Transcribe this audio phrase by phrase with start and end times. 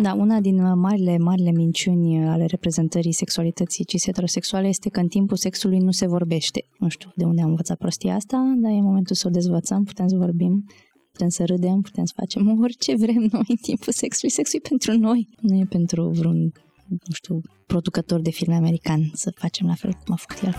[0.00, 5.78] Da, una din marile, marile minciuni ale reprezentării sexualității cis-heterosexuale este că în timpul sexului
[5.78, 6.64] nu se vorbește.
[6.78, 10.08] Nu știu de unde am învățat prostia asta, dar e momentul să o dezvățăm, putem
[10.08, 10.64] să vorbim,
[11.12, 14.34] putem să râdem, putem să facem orice vrem noi în timpul sexului.
[14.34, 16.52] Sexul e pentru noi, nu e pentru vreun,
[16.88, 20.54] nu știu, producător de filme american să facem la fel cum a făcut el.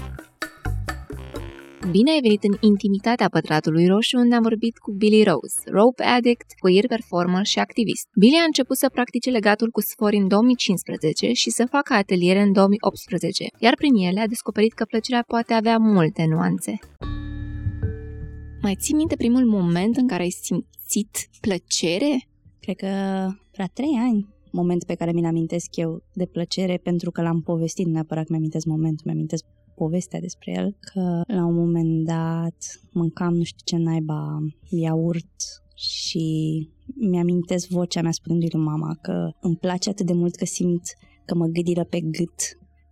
[1.86, 6.46] Bine ai venit în intimitatea pătratului roșu unde am vorbit cu Billy Rose, rope addict,
[6.60, 8.06] queer performer și activist.
[8.20, 12.52] Billy a început să practice legatul cu sfori în 2015 și să facă ateliere în
[12.52, 16.80] 2018, iar prin ele a descoperit că plăcerea poate avea multe nuanțe.
[18.62, 22.28] Mai ții minte primul moment în care ai simțit plăcere?
[22.60, 22.88] Cred că
[23.52, 27.88] la trei ani moment pe care mi-l amintesc eu de plăcere pentru că l-am povestit,
[27.88, 29.44] neapărat că mi-amintesc momentul, mi-amintesc
[29.78, 32.58] povestea despre el, că la un moment dat
[32.92, 34.38] mâncam nu știu ce naiba
[34.70, 35.36] iaurt
[35.76, 36.26] și
[36.96, 40.84] mi-amintesc vocea mea spunându-i lui mama că îmi place atât de mult că simt
[41.26, 42.40] că mă gâdilă pe gât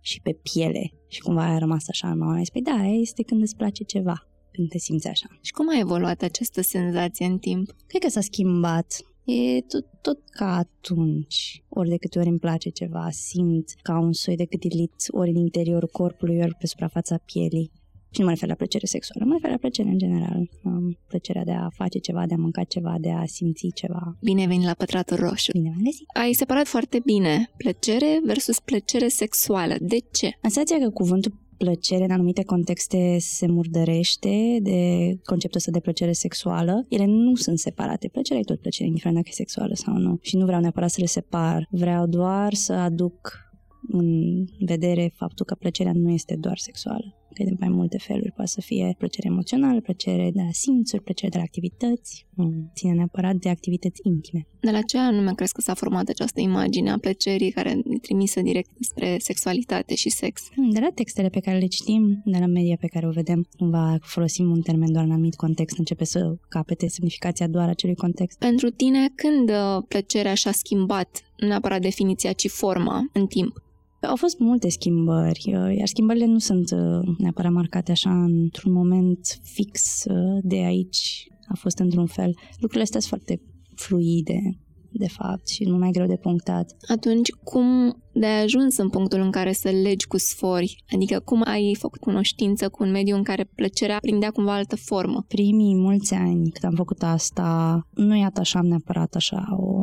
[0.00, 2.40] și pe piele și cumva a rămas așa în mama.
[2.52, 5.26] Păi da, este când îți place ceva, când te simți așa.
[5.40, 7.70] Și cum a evoluat această senzație în timp?
[7.86, 11.62] Cred că s-a schimbat E tot, tot ca atunci.
[11.68, 15.36] Ori de câte ori îmi place ceva, simt ca un soi de câtilit ori în
[15.36, 17.70] interiorul corpului, ori pe suprafața pielii.
[18.10, 20.50] Și nu mă refer la plăcere sexuală, mă refer la plăcere în general.
[20.64, 24.16] Um, plăcerea de a face ceva, de a mânca ceva, de a simți ceva.
[24.22, 25.52] Bine venit la pătratul roșu.
[25.52, 26.06] Bine v-am găsit.
[26.14, 29.74] Ai separat foarte bine plăcere versus plăcere sexuală.
[29.80, 30.26] De ce?
[30.26, 36.12] În senzația că cuvântul plăcere în anumite contexte se murdărește de conceptul ăsta de plăcere
[36.12, 36.86] sexuală.
[36.88, 38.08] Ele nu sunt separate.
[38.08, 40.18] Plăcerea e tot plăcere, indiferent dacă e sexuală sau nu.
[40.20, 41.68] Și nu vreau neapărat să le separ.
[41.70, 43.44] Vreau doar să aduc
[43.88, 48.32] în vedere faptul că plăcerea nu este doar sexuală că de mai multe feluri.
[48.32, 52.92] Poate să fie plăcere emoțională, plăcere de la simțuri, plăcere de la activități, nu ține
[52.92, 54.46] neapărat de activități intime.
[54.60, 58.40] De la ce anume crezi că s-a format această imagine a plăcerii care e trimisă
[58.40, 60.48] direct spre sexualitate și sex?
[60.54, 63.48] Hmm, de la textele pe care le citim, de la media pe care o vedem,
[63.58, 68.38] cumva folosim un termen doar în anumit context, începe să capete semnificația doar acelui context.
[68.38, 73.65] Pentru tine, când uh, plăcerea și-a schimbat nu neapărat definiția, ci forma în timp?
[74.00, 79.40] Au fost multe schimbări, uh, iar schimbările nu sunt uh, neapărat marcate așa într-un moment
[79.42, 82.34] fix uh, de aici a fost într-un fel.
[82.50, 83.42] Lucrurile astea sunt foarte
[83.74, 84.58] fluide,
[84.90, 86.76] de fapt, și nu mai greu de punctat.
[86.88, 90.84] Atunci, cum de ai ajuns în punctul în care să legi cu sfori?
[90.94, 95.24] Adică cum ai făcut cunoștință cu un mediu în care plăcerea prindea cumva altă formă?
[95.28, 99.82] Primii mulți ani când am făcut asta, nu i atașam neapărat așa o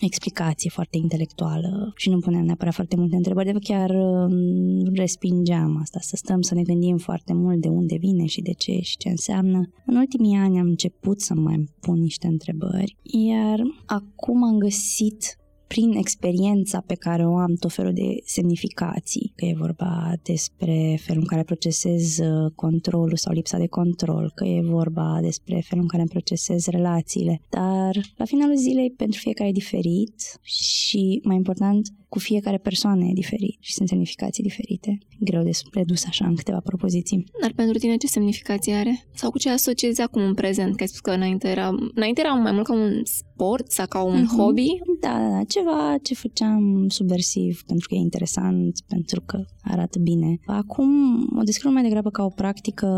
[0.00, 5.98] explicație foarte intelectuală și nu puneam neapărat foarte multe întrebări, de chiar um, respingeam asta,
[6.00, 9.08] să stăm să ne gândim foarte mult de unde vine și de ce și ce
[9.08, 9.60] înseamnă.
[9.86, 15.38] În ultimii ani am început să mai pun niște întrebări, iar acum am găsit
[15.74, 21.22] prin experiența pe care o am, tot felul de semnificații, că e vorba despre felul
[21.22, 25.88] în care procesez uh, controlul sau lipsa de control, că e vorba despre felul în
[25.88, 32.20] care procesez relațiile, dar la finalul zilei pentru fiecare e diferit și, mai important, cu
[32.20, 34.98] fiecare persoană e diferit și sunt semnificații diferite.
[35.20, 37.24] Greu de redus așa în câteva propoziții.
[37.40, 39.06] Dar pentru tine ce semnificație are?
[39.14, 40.76] Sau cu ce asociezi acum în prezent?
[40.76, 44.02] Că ai spus că înainte era, înainte era mai mult ca un sport sau ca
[44.02, 44.36] un uh-huh.
[44.36, 44.66] hobby?
[45.00, 50.38] Da, da, da, ceva ce făceam subversiv pentru că e interesant, pentru că arată bine.
[50.46, 50.90] Acum
[51.38, 52.88] o descriu mai degrabă ca o practică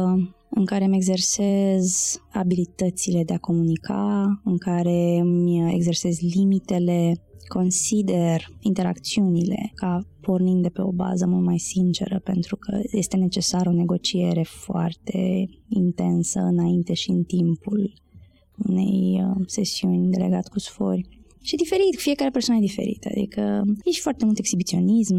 [0.51, 7.13] în care îmi exersez abilitățile de a comunica, în care îmi exersez limitele,
[7.49, 13.69] consider interacțiunile ca pornind de pe o bază mult mai sinceră, pentru că este necesară
[13.69, 17.93] o negociere foarte intensă înainte și în timpul
[18.57, 21.09] unei uh, sesiuni de legat cu sfori.
[21.43, 25.17] Și diferit, fiecare persoană e diferită, adică e și foarte mult exhibiționism,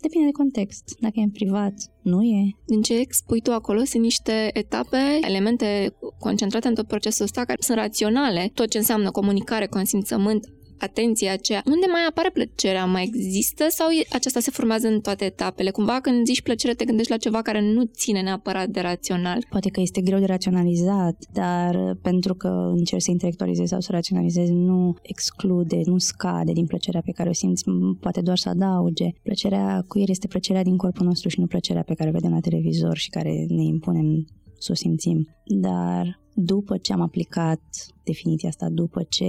[0.00, 2.56] depinde de context, dacă e în privat, nu e.
[2.66, 4.96] Din ce expui tu acolo sunt niște etape,
[5.26, 10.46] elemente concentrate în tot procesul ăsta care sunt raționale, tot ce înseamnă comunicare, consimțământ,
[10.80, 11.62] atenția aceea.
[11.66, 12.84] Unde mai apare plăcerea?
[12.84, 15.70] Mai există sau aceasta se formează în toate etapele?
[15.70, 19.46] Cumva când zici plăcere te gândești la ceva care nu ține neapărat de rațional.
[19.50, 24.52] Poate că este greu de raționalizat, dar pentru că încerci să intelectualizezi sau să raționalizezi,
[24.52, 27.64] nu exclude, nu scade din plăcerea pe care o simți,
[28.00, 29.08] poate doar să adauge.
[29.22, 32.30] Plăcerea cu el este plăcerea din corpul nostru și nu plăcerea pe care o vedem
[32.30, 34.26] la televizor și care ne impunem
[34.58, 35.28] să o simțim.
[35.44, 37.60] Dar după ce am aplicat
[38.04, 39.24] definiția asta, după ce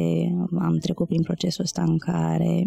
[0.60, 2.64] am trecut prin procesul ăsta în care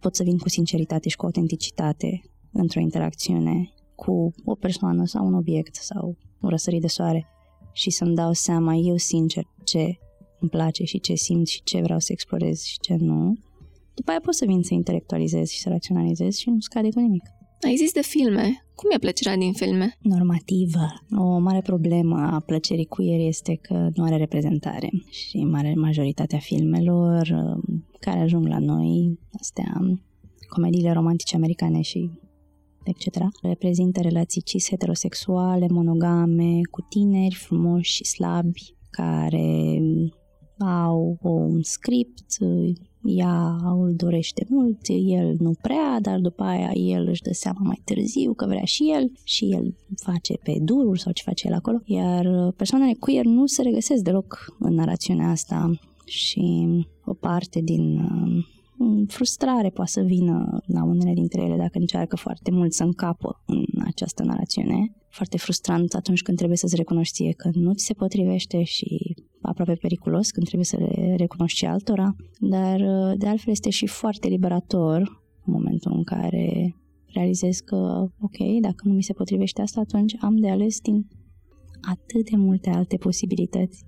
[0.00, 2.22] pot să vin cu sinceritate și cu autenticitate
[2.52, 7.26] într-o interacțiune cu o persoană sau un obiect sau un răsărit de soare
[7.72, 9.98] și să-mi dau seama eu sincer ce
[10.40, 13.34] îmi place și ce simt și ce vreau să explorez și ce nu,
[13.94, 17.22] după aia poți să vin să intelectualizezi și să raționalizezi și nu scade cu nimic.
[17.64, 18.66] Ai zis de filme.
[18.74, 19.96] Cum e plăcerea din filme?
[20.02, 20.86] Normativă.
[21.16, 27.20] O mare problemă a plăcerii queer este că nu are reprezentare și mare majoritatea filmelor
[27.20, 29.80] uh, care ajung la noi, astea,
[30.48, 32.10] comediile romantice americane și
[32.84, 39.80] etc., reprezintă relații cis heterosexuale, monogame, cu tineri frumoși și slabi, care
[40.58, 42.36] au un script,
[43.04, 47.80] ea îl dorește mult, el nu prea, dar după aia el își dă seama mai
[47.84, 51.78] târziu că vrea și el și el face pe durul sau ce face el acolo,
[51.84, 55.70] iar persoanele queer nu se regăsesc deloc în narațiunea asta
[56.04, 56.66] și
[57.04, 58.44] o parte din uh,
[59.08, 63.64] frustrare poate să vină la unele dintre ele dacă încearcă foarte mult să încapă în
[63.84, 64.92] această narațiune.
[65.08, 69.14] Foarte frustrant atunci când trebuie să-ți recunoști ție că nu ți se potrivește și
[69.60, 73.86] aproape periculos când trebuie să le recunoști și altora, dar uh, de altfel este și
[73.86, 79.80] foarte liberator în momentul în care realizez că, ok, dacă nu mi se potrivește asta,
[79.80, 81.06] atunci am de ales din
[81.80, 83.84] atât de multe alte posibilități.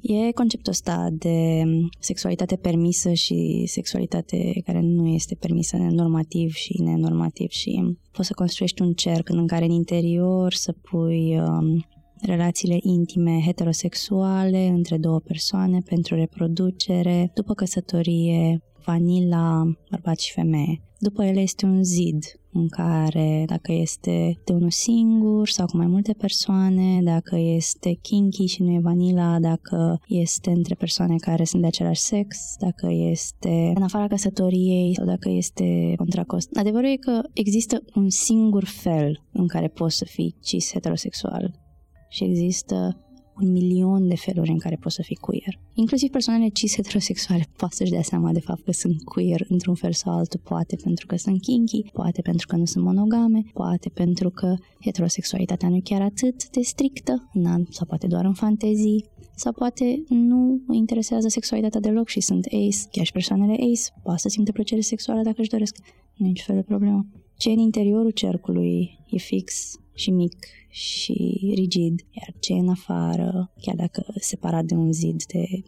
[0.00, 1.62] E conceptul ăsta de
[1.98, 8.82] sexualitate permisă și sexualitate care nu este permisă, normativ și nenormativ și poți să construiești
[8.82, 11.84] un cerc în care în interior să pui um,
[12.20, 20.82] relațiile intime heterosexuale între două persoane pentru reproducere, după căsătorie, vanila, bărbat și femeie.
[20.98, 25.86] După ele este un zid în care dacă este de unul singur sau cu mai
[25.86, 31.62] multe persoane, dacă este kinky și nu e vanila, dacă este între persoane care sunt
[31.62, 36.56] de același sex, dacă este în afara căsătoriei sau dacă este contracost.
[36.56, 41.66] Adevărul e că există un singur fel în care poți să fii cis heterosexual
[42.08, 43.02] și există
[43.40, 45.60] un milion de feluri în care poți să fii queer.
[45.74, 49.92] Inclusiv persoanele cis heterosexuale pot să-și dea seama de fapt că sunt queer într-un fel
[49.92, 54.30] sau altul, poate pentru că sunt kinky, poate pentru că nu sunt monogame, poate pentru
[54.30, 57.30] că heterosexualitatea nu e chiar atât de strictă,
[57.68, 59.04] sau poate doar în fantezii,
[59.34, 64.20] sau poate nu mă interesează sexualitatea deloc și sunt ace, chiar și persoanele ace, poate
[64.20, 65.76] să simte plăcere sexuală dacă își doresc.
[66.14, 67.06] Nu e nici fel de problemă.
[67.38, 73.74] Ce în interiorul cercului e fix și mic și rigid, iar ce în afară, chiar
[73.74, 75.62] dacă separat de un zid de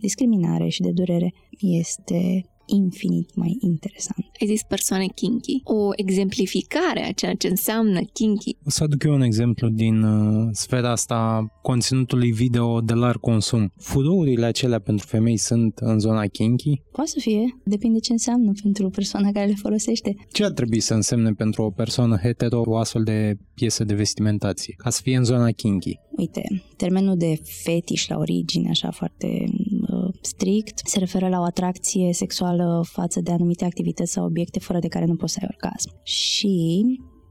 [0.00, 4.26] discriminare și de durere, este infinit mai interesant.
[4.40, 5.60] Ai zis persoane kinky.
[5.64, 8.56] O exemplificare a ceea ce înseamnă kinky.
[8.66, 13.72] O să aduc eu un exemplu din uh, sfera asta conținutului video de larg consum.
[13.76, 16.80] Fudourile acelea pentru femei sunt în zona kinky?
[16.92, 20.14] Poate să fie, depinde ce înseamnă pentru persoana care le folosește.
[20.32, 24.74] Ce ar trebui să însemne pentru o persoană hetero o astfel de piesă de vestimentație,
[24.76, 25.98] ca să fie în zona kinky?
[26.16, 29.71] Uite, termenul de fetiș la origine, așa foarte uh,
[30.24, 34.88] strict, se referă la o atracție sexuală față de anumite activități sau obiecte fără de
[34.88, 35.90] care nu poți să ai orgasm.
[36.02, 36.84] Și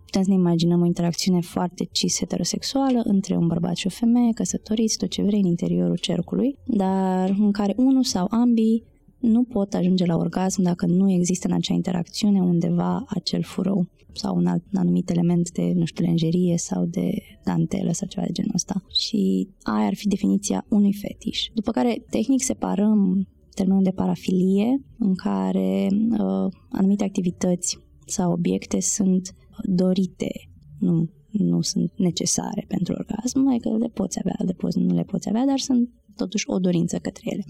[0.05, 4.31] putem să ne imaginăm o interacțiune foarte cis heterosexuală între un bărbat și o femeie,
[4.33, 8.83] căsătoriți, tot ce vrei în interiorul cercului, dar în care unul sau ambii
[9.21, 14.35] nu pot ajunge la orgasm dacă nu există în acea interacțiune undeva acel furău sau
[14.35, 17.11] un alt un anumit element de, nu știu, lenjerie sau de
[17.43, 18.83] dantelă sau ceva de genul ăsta.
[18.91, 21.47] Și aia ar fi definiția unui fetiș.
[21.53, 29.35] După care, tehnic, separăm termenul de parafilie, în care uh, anumite activități sau obiecte sunt
[29.63, 30.31] dorite,
[30.79, 35.29] nu, nu sunt necesare pentru orgasm, adică le poți avea, le poți, nu le poți
[35.29, 37.43] avea, dar sunt totuși o dorință către ele.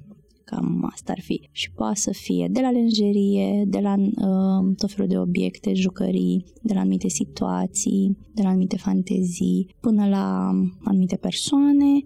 [0.51, 1.49] Cam asta ar fi.
[1.51, 6.45] Și poate să fie de la lenjerie, de la uh, tot felul de obiecte, jucării,
[6.61, 10.49] de la anumite situații, de la anumite fantezii, până la
[10.83, 12.03] anumite persoane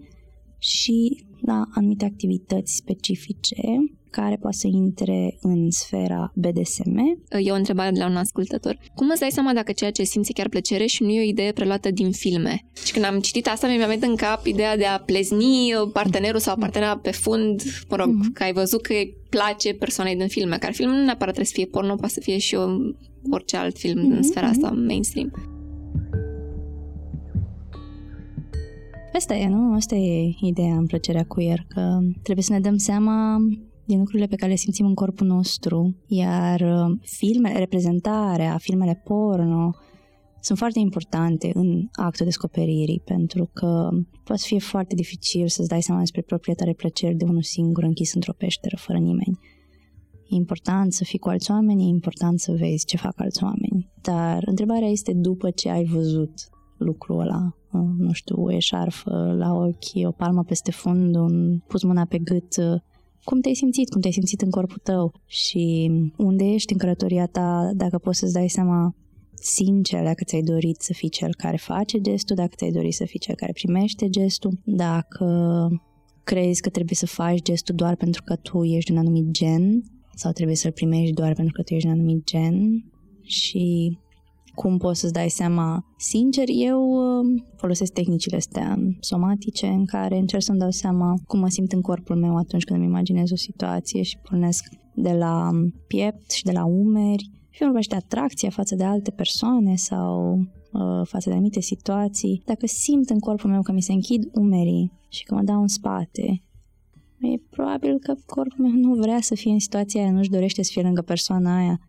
[0.58, 3.56] și la anumite activități specifice
[4.10, 6.96] care poate să intre în sfera BDSM.
[7.38, 8.78] E o întrebare de la un ascultător.
[8.94, 11.52] Cum îți dai seama dacă ceea ce simți chiar plăcere și nu e o idee
[11.52, 12.64] preluată din filme?
[12.84, 16.56] Și când am citit asta, mi-a venit în cap ideea de a plezni partenerul sau
[16.56, 18.32] partenera pe fund, mă rog, mm-hmm.
[18.32, 21.52] că ai văzut că îi place persoanei din filme, care film nu neapărat trebuie să
[21.54, 22.64] fie porno, poate să fie și o,
[23.30, 24.16] orice alt film mm-hmm.
[24.16, 24.86] în sfera asta mhm.
[24.86, 25.32] mainstream.
[29.16, 29.74] Asta e, nu?
[29.74, 33.36] Asta e ideea în plăcerea queer, că trebuie să ne dăm seama
[33.86, 39.74] din lucrurile pe care le simțim în corpul nostru, iar uh, filmele, reprezentarea, filmele porno,
[40.40, 43.88] sunt foarte importante în actul descoperirii, pentru că
[44.24, 48.32] poate fi foarte dificil să-ți dai seama despre proprietare plăceri de unul singur închis într-o
[48.32, 49.38] peșteră fără nimeni.
[50.28, 53.90] E important să fii cu alți oameni, e important să vezi ce fac alți oameni.
[54.02, 56.32] Dar întrebarea este după ce ai văzut
[56.78, 61.82] lucrul ăla, uh, nu știu, o eșarfă la ochi, o palmă peste fund, un pus
[61.82, 62.80] mâna pe gât, uh,
[63.28, 67.70] cum te-ai simțit, cum te-ai simțit în corpul tău și unde ești în călătoria ta,
[67.74, 68.94] dacă poți să-ți dai seama
[69.34, 73.18] sincer dacă ți-ai dorit să fii cel care face gestul, dacă ți-ai dorit să fii
[73.18, 75.28] cel care primește gestul, dacă
[76.24, 79.82] crezi că trebuie să faci gestul doar pentru că tu ești un anumit gen
[80.14, 82.84] sau trebuie să-l primești doar pentru că tu ești un anumit gen
[83.22, 83.98] și
[84.56, 90.42] cum poți să-ți dai seama sincer, eu um, folosesc tehnicile astea somatice în care încerc
[90.42, 94.02] să-mi dau seama cum mă simt în corpul meu atunci când îmi imaginez o situație
[94.02, 95.50] și pornesc de la
[95.86, 100.38] piept și de la umeri și vorba și de atracția față de alte persoane sau
[100.38, 102.42] uh, față de anumite situații.
[102.44, 105.68] Dacă simt în corpul meu că mi se închid umerii și că mă dau în
[105.68, 106.42] spate,
[107.20, 110.70] e probabil că corpul meu nu vrea să fie în situația aia, nu-și dorește să
[110.72, 111.80] fie lângă persoana aia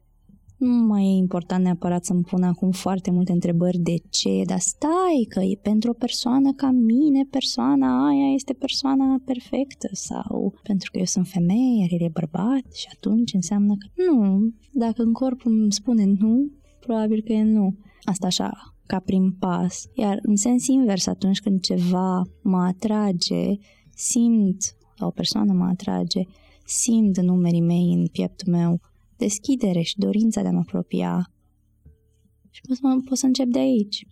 [0.58, 5.26] nu mai e important neapărat să-mi pun acum foarte multe întrebări de ce, dar stai
[5.30, 10.98] că e pentru o persoană ca mine, persoana aia este persoana perfectă sau pentru că
[10.98, 14.50] eu sunt femeie, iar el e bărbat și atunci înseamnă că nu.
[14.72, 17.76] Dacă în corpul îmi spune nu, probabil că e nu.
[18.04, 19.86] Asta așa, ca prim pas.
[19.94, 23.58] Iar în sens invers, atunci când ceva mă atrage,
[23.96, 24.62] simt,
[24.98, 26.22] sau o persoană mă atrage,
[26.66, 28.80] simt numerii mei în pieptul meu,
[29.18, 31.32] deschidere și dorința de a mă apropia.
[32.50, 34.08] Și pot să, mă, pot să încep de aici,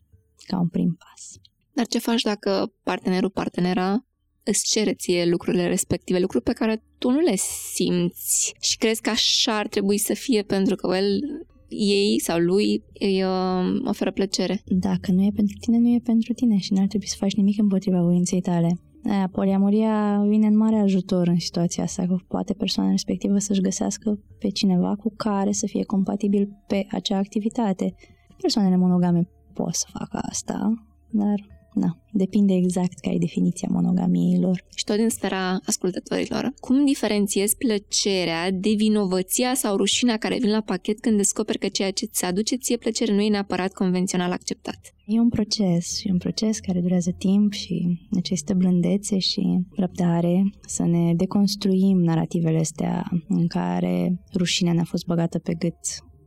[0.47, 1.37] ca un prim pas.
[1.73, 4.05] Dar ce faci dacă partenerul, partenera
[4.43, 7.35] îți cere ție lucrurile respective, lucruri pe care tu nu le
[7.73, 11.19] simți și crezi că așa ar trebui să fie pentru că el,
[11.67, 14.61] ei sau lui îi uh, oferă plăcere.
[14.65, 17.59] Dacă nu e pentru tine, nu e pentru tine și n-ar trebui să faci nimic
[17.59, 18.79] împotriva voinței tale.
[19.09, 24.19] Aia, poliamoria vine în mare ajutor în situația asta, că poate persoana respectivă să-și găsească
[24.39, 27.95] pe cineva cu care să fie compatibil pe acea activitate.
[28.41, 34.63] Persoanele monogame pot să facă asta, dar Na, depinde exact ca e definiția monogamiei lor.
[34.75, 40.61] Și tot din sfera ascultătorilor, cum diferențiezi plăcerea de vinovăția sau rușinea care vin la
[40.61, 44.94] pachet când descoperi că ceea ce ți aduce ție plăcere nu e neapărat convențional acceptat?
[45.07, 50.85] E un proces, e un proces care durează timp și necesită blândețe și răbdare să
[50.85, 55.79] ne deconstruim narativele astea în care rușinea ne-a fost băgată pe gât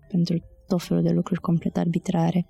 [0.08, 2.46] pentru tot felul de lucruri complet arbitrare.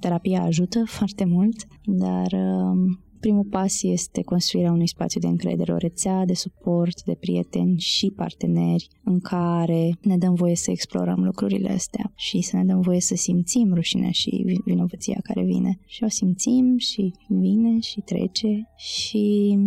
[0.00, 5.76] Terapia ajută foarte mult, dar um, primul pas este construirea unui spațiu de încredere, o
[5.76, 11.70] rețea de suport, de prieteni și parteneri în care ne dăm voie să explorăm lucrurile
[11.70, 15.78] astea și să ne dăm voie să simțim rușinea și vinovăția care vine.
[15.86, 19.58] Și o simțim și vine și trece și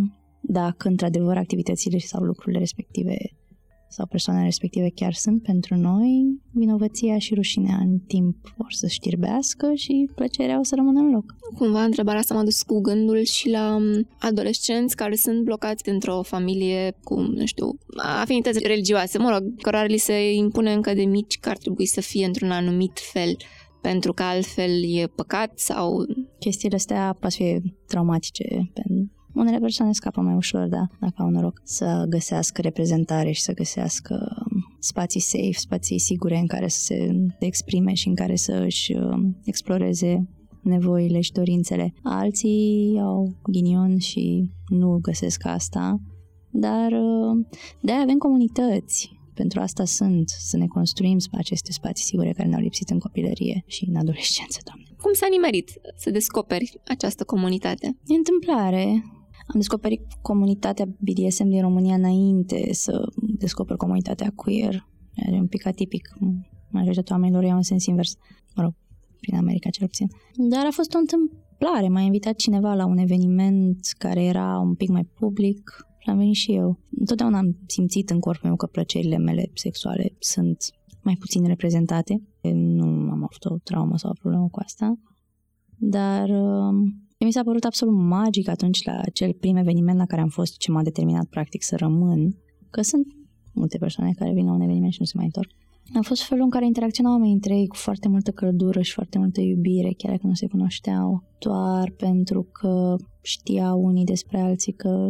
[0.42, 3.18] dacă într-adevăr activitățile sau lucrurile respective
[3.89, 9.74] sau persoanele respective chiar sunt pentru noi, vinovăția și rușinea în timp vor să știrbească
[9.74, 11.36] și plăcerea o să rămână în loc.
[11.58, 16.22] Cumva întrebarea asta m-a dus cu gândul și la um, adolescenți care sunt blocați într-o
[16.22, 21.39] familie cu, nu știu, afinități religioase, mă rog, cărora li se impune încă de mici
[21.39, 23.36] că ar trebui să fie într-un anumit fel
[23.82, 26.06] pentru că altfel e păcat sau...
[26.39, 31.62] Chestiile astea poate fi traumatice pentru unele persoane scapă mai ușor, da, dacă au noroc
[31.63, 37.12] să găsească reprezentare și să găsească um, spații safe, spații sigure în care să se
[37.39, 40.30] exprime și în care să își um, exploreze
[40.63, 41.94] nevoile și dorințele.
[42.04, 46.00] Alții au ghinion și nu găsesc asta,
[46.51, 47.48] dar um,
[47.82, 49.13] de avem comunități.
[49.34, 53.86] Pentru asta sunt, să ne construim aceste spații sigure care ne-au lipsit în copilărie și
[53.89, 54.86] în adolescență, doamne.
[55.01, 57.98] Cum s-a nimerit să descoperi această comunitate?
[58.06, 59.04] E întâmplare.
[59.48, 63.04] Am descoperit comunitatea BDSM din România înainte să
[63.38, 64.88] descoper comunitatea queer.
[65.14, 66.10] E un pic atipic.
[66.72, 68.16] Majoritatea oamenilor iau în sens invers.
[68.56, 68.74] Mă rog,
[69.20, 70.08] prin America cel puțin.
[70.50, 71.88] Dar a fost o întâmplare.
[71.88, 76.36] M-a invitat cineva la un eveniment care era un pic mai public și am venit
[76.36, 76.80] și eu.
[77.00, 80.58] Întotdeauna am simțit în corpul meu că plăcerile mele sexuale sunt
[81.04, 82.22] mai puțin reprezentate.
[82.54, 85.00] Nu am avut o traumă sau o problemă cu asta.
[85.78, 90.27] Dar um, mi s-a părut absolut magic atunci la acel prim eveniment la care am
[90.27, 92.36] fost ce m-a determinat practic să rămân,
[92.69, 93.05] că sunt
[93.53, 95.50] multe persoane care vin la un eveniment și nu se mai întorc.
[95.93, 99.17] A fost felul în care interacționau oamenii între ei cu foarte multă căldură și foarte
[99.17, 105.10] multă iubire, chiar dacă nu se cunoșteau, doar pentru că știau unii despre alții că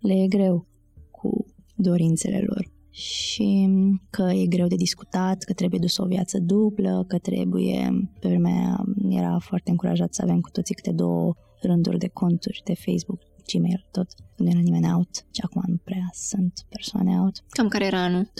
[0.00, 0.66] le e greu
[1.10, 1.44] cu
[1.76, 3.68] dorințele lor și
[4.10, 8.84] că e greu de discutat, că trebuie dus o viață dublă, că trebuie, pe vremea
[9.08, 13.20] era foarte încurajat să avem cu toții câte două rânduri de conturi de Facebook,
[13.52, 14.06] Gmail, tot.
[14.36, 17.44] Nu era nimeni out și acum nu prea sunt persoane out.
[17.48, 18.24] Cam care era anul?
[18.24, 18.30] 2013-2014.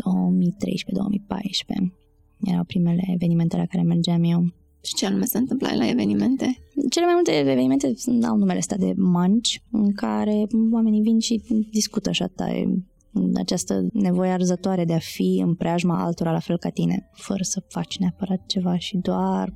[2.45, 4.53] Erau primele evenimente la care mergeam eu.
[4.81, 6.59] Și ce anume se întâmpla la evenimente?
[6.91, 7.95] Cele mai multe evenimente
[8.29, 12.27] au numele ăsta de manci, în care oamenii vin și discută așa,
[13.35, 17.63] această nevoie arzătoare de a fi în preajma altora la fel ca tine, fără să
[17.69, 19.55] faci neapărat ceva și doar.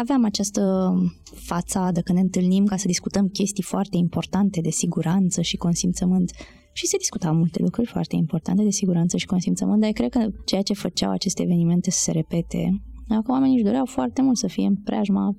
[0.00, 0.92] Aveam această
[1.34, 6.32] fațadă că ne întâlnim ca să discutăm chestii foarte importante de siguranță și consimțământ.
[6.72, 10.62] Și se discutau multe lucruri foarte importante de siguranță și consimțământ, dar cred că ceea
[10.62, 14.66] ce făceau aceste evenimente să se repete, acum oamenii își doreau foarte mult să fie
[14.66, 15.36] în preajma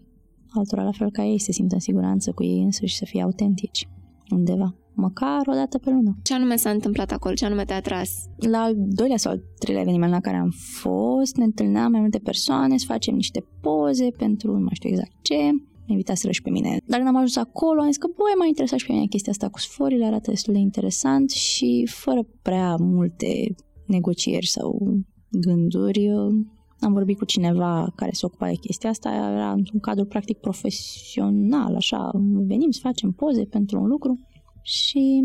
[0.50, 3.06] altora la fel ca ei, să se simtă în siguranță cu ei însuși și să
[3.06, 3.88] fie autentici
[4.30, 6.18] undeva măcar o dată pe lună.
[6.24, 7.34] Ce anume s-a întâmplat acolo?
[7.34, 8.10] Ce anume te-a atras?
[8.38, 12.20] La al doilea sau al treilea eveniment la care am fost, ne întâlneam mai multe
[12.20, 15.36] persoane, să facem niște poze pentru, nu mai știu exact ce,
[15.86, 16.78] ne invitaseră și pe mine.
[16.86, 19.32] Dar când am ajuns acolo, am zis că, băi, m-a interesat și pe mine chestia
[19.32, 24.98] asta cu sforile, arată destul de interesant și fără prea multe negocieri sau
[25.30, 26.10] gânduri,
[26.80, 31.76] am vorbit cu cineva care se ocupa de chestia asta, era într-un cadru practic profesional,
[31.76, 32.12] așa,
[32.48, 34.20] venim să facem poze pentru un lucru
[34.66, 35.22] și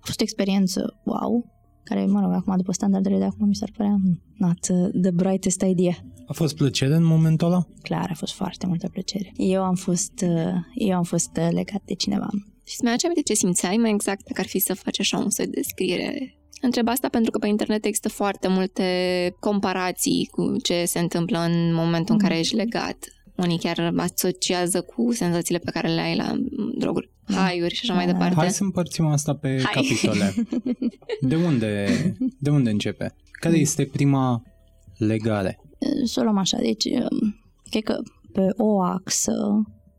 [0.00, 1.52] a fost o experiență wow,
[1.84, 3.96] care, mă rog, acum după standardele de acum mi s-ar părea
[4.36, 4.60] not
[5.02, 6.04] the brightest idea.
[6.26, 7.66] A fost plăcere în momentul ăla?
[7.82, 9.32] Clar, a fost foarte multă plăcere.
[9.36, 10.24] Eu am fost,
[10.74, 12.28] eu am fost legat de cineva.
[12.66, 15.30] Și îți mai aminte ce simțeai mai exact dacă ar fi să faci așa un
[15.30, 18.84] soi de descriere Întreb asta pentru că pe internet există foarte multe
[19.40, 22.96] comparații cu ce se întâmplă în momentul în care ești legat.
[23.36, 26.32] Unii chiar asociază cu senzațiile pe care le ai la
[26.78, 27.13] droguri, mm.
[27.26, 28.34] Haiuri și așa mai departe.
[28.34, 29.72] Hai să împărțim asta pe Hai.
[29.72, 30.34] capitole.
[31.28, 31.86] De unde,
[32.38, 33.14] de unde începe?
[33.30, 34.42] Care este prima
[34.96, 35.60] legare?
[36.04, 36.88] Să o luăm așa, deci
[37.70, 37.96] cred că
[38.32, 39.34] pe o axă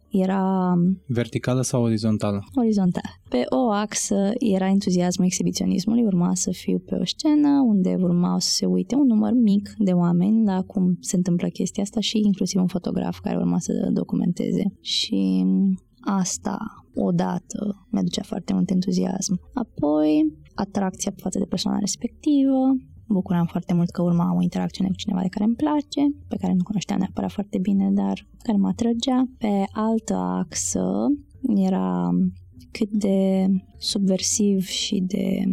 [0.09, 0.73] era...
[1.07, 2.43] Verticală sau orizontală?
[2.55, 3.05] Orizontală.
[3.29, 8.49] Pe o axă era entuziasmul exhibiționismului, urma să fiu pe o scenă unde urma să
[8.51, 12.61] se uite un număr mic de oameni la cum se întâmplă chestia asta și inclusiv
[12.61, 14.63] un fotograf care urma să documenteze.
[14.81, 15.45] Și
[16.01, 19.39] asta odată mi-aducea foarte mult entuziasm.
[19.53, 22.75] Apoi, atracția față de persoana respectivă,
[23.07, 26.53] bucuram foarte mult că urma o interacțiune cu cineva de care îmi place, pe care
[26.53, 29.29] nu cunoșteam neapărat foarte bine, dar care mă atrăgea.
[29.37, 31.07] Pe altă axă
[31.55, 32.09] era
[32.71, 35.43] cât de subversiv și de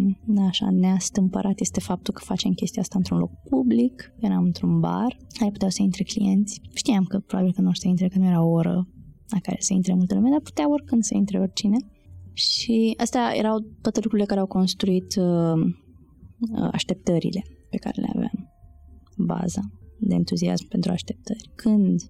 [0.48, 5.50] așa neastâmpărat este faptul că facem chestia asta într-un loc public, eram într-un bar, ai
[5.50, 6.60] putea să intre clienți.
[6.74, 8.88] Știam că probabil că nu o să intre, că nu era o oră
[9.32, 11.76] la care să intre multă lume, dar putea oricând să intre oricine.
[12.32, 15.74] Și astea erau toate lucrurile care au construit uh,
[16.50, 18.50] Uh, așteptările pe care le aveam.
[19.16, 19.60] Baza
[19.98, 21.50] de entuziasm pentru așteptări.
[21.54, 22.00] Când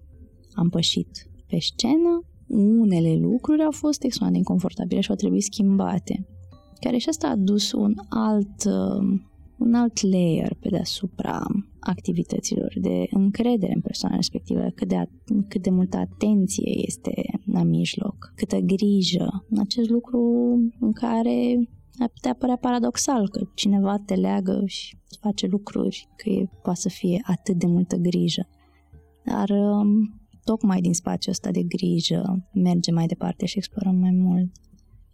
[0.53, 6.27] am pășit pe scenă, unele lucruri au fost extrem de inconfortabile și au trebuit schimbate.
[6.79, 9.21] Care și asta a dus un alt, uh,
[9.63, 11.41] un alt layer pe deasupra
[11.79, 15.09] activităților de încredere în persoana respectivă, cât de,
[15.47, 17.13] cât de multă atenție este
[17.45, 19.45] la mijloc, câtă grijă.
[19.57, 20.19] Acest lucru
[20.79, 26.49] în care ar putea părea paradoxal că cineva te leagă și face lucruri, că e,
[26.61, 28.47] poate să fie atât de multă grijă.
[29.25, 34.51] Dar um, tocmai din spațiul ăsta de grijă merge mai departe și explorăm mai mult.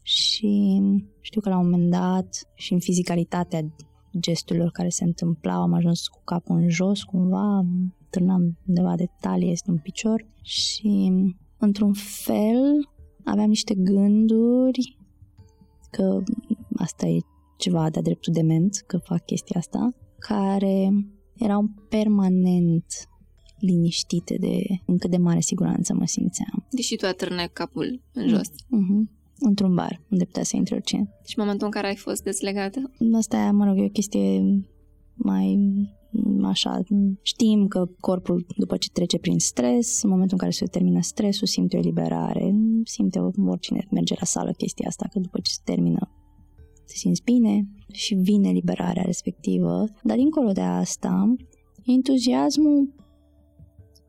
[0.01, 0.81] Și
[1.21, 3.73] știu că la un moment dat și în fizicalitatea
[4.19, 7.65] gesturilor care se întâmplau, am ajuns cu capul în jos cumva,
[8.09, 11.11] târnam undeva de talie, este un picior și
[11.57, 12.89] într-un fel
[13.23, 14.97] aveam niște gânduri
[15.91, 16.23] că
[16.75, 17.19] asta e
[17.57, 20.89] ceva de-a dreptul dement, că fac chestia asta, care
[21.35, 22.85] erau permanent
[23.59, 26.65] liniștite de în cât de mare siguranță mă simțeam.
[26.71, 28.47] Deși tu atârnai capul în jos.
[28.47, 29.18] Mm-hmm.
[29.39, 31.09] Într-un bar, unde putea să intre oricine.
[31.25, 32.91] Și momentul în care ai fost deslegată?
[33.13, 34.41] Asta, mă rog, e o chestie
[35.15, 35.57] mai
[36.43, 36.81] așa,
[37.21, 41.47] știm că corpul după ce trece prin stres, în momentul în care se termină stresul,
[41.47, 46.11] simte o eliberare, simte oricine merge la sală chestia asta, că după ce se termină
[46.85, 51.35] te simți bine și vine liberarea respectivă, dar dincolo de asta,
[51.85, 52.93] entuziasmul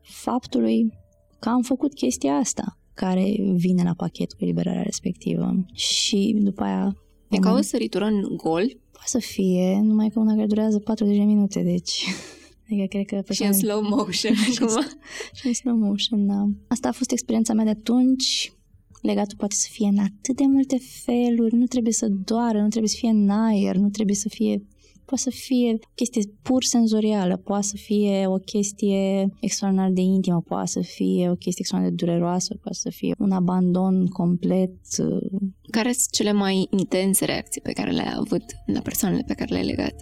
[0.01, 0.93] faptului
[1.39, 6.95] că am făcut chestia asta care vine la pachet cu eliberarea respectivă și după aia...
[7.29, 8.65] E ca o săritură în gol?
[8.91, 12.05] Poate să fie, numai că una care durează 40 de minute, deci...
[12.65, 13.33] Adică cred că...
[13.33, 14.83] Și în slow motion acum.
[15.37, 16.45] și în slow motion, da.
[16.67, 18.53] Asta a fost experiența mea de atunci
[19.01, 22.89] legatul poate să fie în atât de multe feluri, nu trebuie să doară, nu trebuie
[22.89, 24.63] să fie în aer, nu trebuie să fie
[25.11, 30.41] poate să fie o chestie pur senzorială, poate să fie o chestie extraordinar de intimă,
[30.41, 34.73] poate să fie o chestie extraordinar de dureroasă, poate să fie un abandon complet.
[34.97, 39.51] Uh, care sunt cele mai intense reacții pe care le-ai avut la persoanele pe care
[39.51, 39.95] le-ai legat?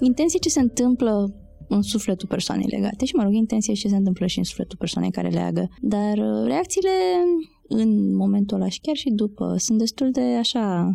[0.00, 1.34] Intenții ce se întâmplă
[1.68, 5.10] în sufletul persoanei legate și, mă rog, intenție ce se întâmplă și în sufletul persoanei
[5.10, 5.68] care leagă.
[5.80, 6.90] Dar uh, reacțiile
[7.68, 10.92] în momentul ăla și chiar și după, sunt destul de așa,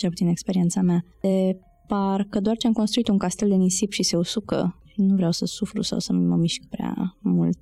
[0.00, 4.02] cel puțin experiența mea, de parcă doar ce am construit un castel de nisip și
[4.02, 4.82] se usucă.
[4.84, 7.58] Și nu vreau să sufru sau să mă mișc prea mult.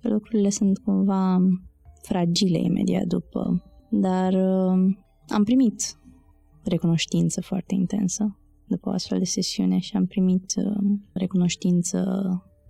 [0.00, 1.38] Lucrurile sunt cumva
[2.02, 4.96] fragile imediat după, dar uh,
[5.28, 5.98] am primit
[6.64, 11.98] recunoștință foarte intensă după o astfel de sesiune și am primit uh, recunoștință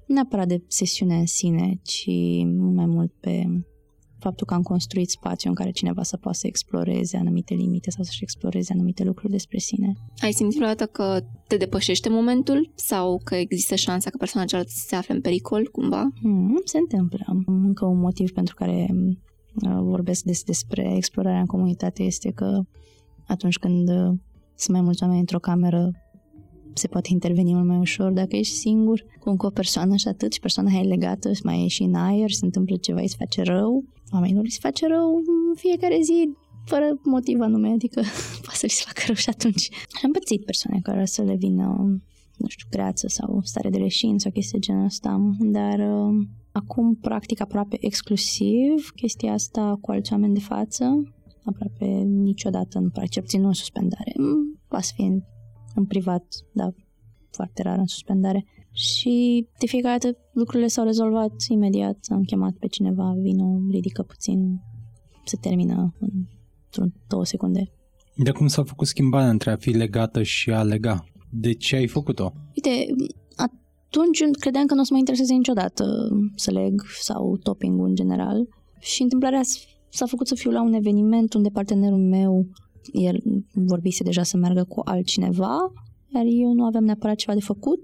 [0.07, 2.09] nu neapărat de sesiunea în sine, ci
[2.55, 3.65] mai mult pe
[4.25, 8.05] faptul că am construit spațiu în care cineva să poată să exploreze anumite limite sau
[8.05, 9.93] să-și exploreze anumite lucruri despre sine.
[10.19, 14.85] Ai simțit vreodată că te depășește momentul sau că există șansa că persoana cealaltă să
[14.87, 16.03] se afle în pericol cumva?
[16.21, 17.25] Hmm, se întâmplă.
[17.47, 22.61] Încă un motiv pentru care uh, vorbesc des despre explorarea în comunitate este că
[23.27, 24.19] atunci când uh,
[24.55, 25.91] sunt mai mulți oameni într-o cameră,
[26.75, 30.33] se poate interveni mult mai ușor dacă ești singur cu încă o persoană și atât
[30.33, 33.43] și persoana e legată, mai e și în aer, se întâmplă ceva, îți se face
[33.43, 33.85] rău.
[34.15, 38.01] Oamenilor îi se face rău în fiecare zi, fără motiv anume, adică
[38.45, 39.63] poate să li se facă rău și atunci.
[39.97, 41.67] Și am pățit persoane care să le vină,
[42.37, 47.41] nu știu, greață sau stare de leșin sau chestii genul ăsta, dar uh, acum practic
[47.41, 53.53] aproape exclusiv chestia asta cu alți oameni de față, aproape niciodată în practic, nu în
[53.53, 54.13] suspendare.
[54.69, 55.25] Poate să fie
[55.75, 56.69] în privat, da,
[57.31, 58.45] foarte rar în suspendare.
[58.77, 61.99] Și de fiecare dată lucrurile s-au rezolvat imediat.
[62.09, 64.61] Am chemat pe cineva, vino, ridică puțin,
[65.25, 67.73] se termină într-un două secunde.
[68.17, 71.05] De cum s-a făcut schimbarea între a fi legată și a lega?
[71.31, 72.33] De ce ai făcut-o?
[72.55, 72.95] Uite,
[73.37, 75.85] atunci credeam că nu o să mă intereseze niciodată
[76.35, 78.49] să leg sau topping în general.
[78.79, 79.41] Și întâmplarea
[79.89, 82.47] s-a făcut să fiu la un eveniment unde partenerul meu
[82.93, 85.73] el vorbise deja să meargă cu altcineva,
[86.15, 87.81] iar eu nu aveam neapărat ceva de făcut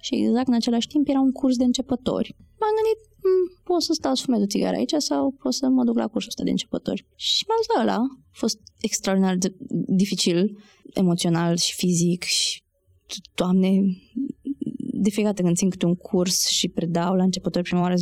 [0.00, 2.36] și exact în același timp era un curs de începători.
[2.60, 5.84] M-am gândit, hmm, pot să stau să fumez o țigară aici sau pot să mă
[5.84, 7.06] duc la cursul ăsta de începători.
[7.14, 8.00] Și m-am zis ăla.
[8.32, 9.56] A fost extraordinar de
[10.00, 10.58] dificil,
[10.94, 12.62] emoțional și fizic și,
[13.34, 13.70] doamne,
[15.00, 17.94] de fiecare dată când țin câte un curs și predau la începători prima oară,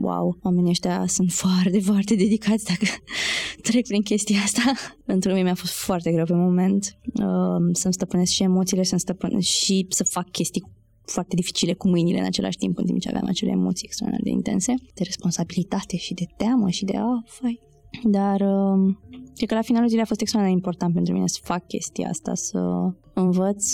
[0.00, 2.86] wow, oamenii ăștia sunt foarte, foarte dedicați dacă
[3.68, 4.72] trec prin chestia asta.
[5.04, 9.48] Pentru mine mi-a fost foarte greu pe moment uh, să-mi stăpânesc și emoțiile, să-mi stăpânesc
[9.48, 10.62] și să fac chestii
[11.06, 14.30] foarte dificile cu mâinile în același timp, în timp ce aveam acele emoții extraordinar de
[14.30, 17.60] intense, de responsabilitate și de teamă și de, ah, fai,
[18.04, 18.94] dar uh,
[19.34, 22.08] cred că la finalul zilei a fost extrem de important pentru mine să fac chestia
[22.08, 23.64] asta, să învăț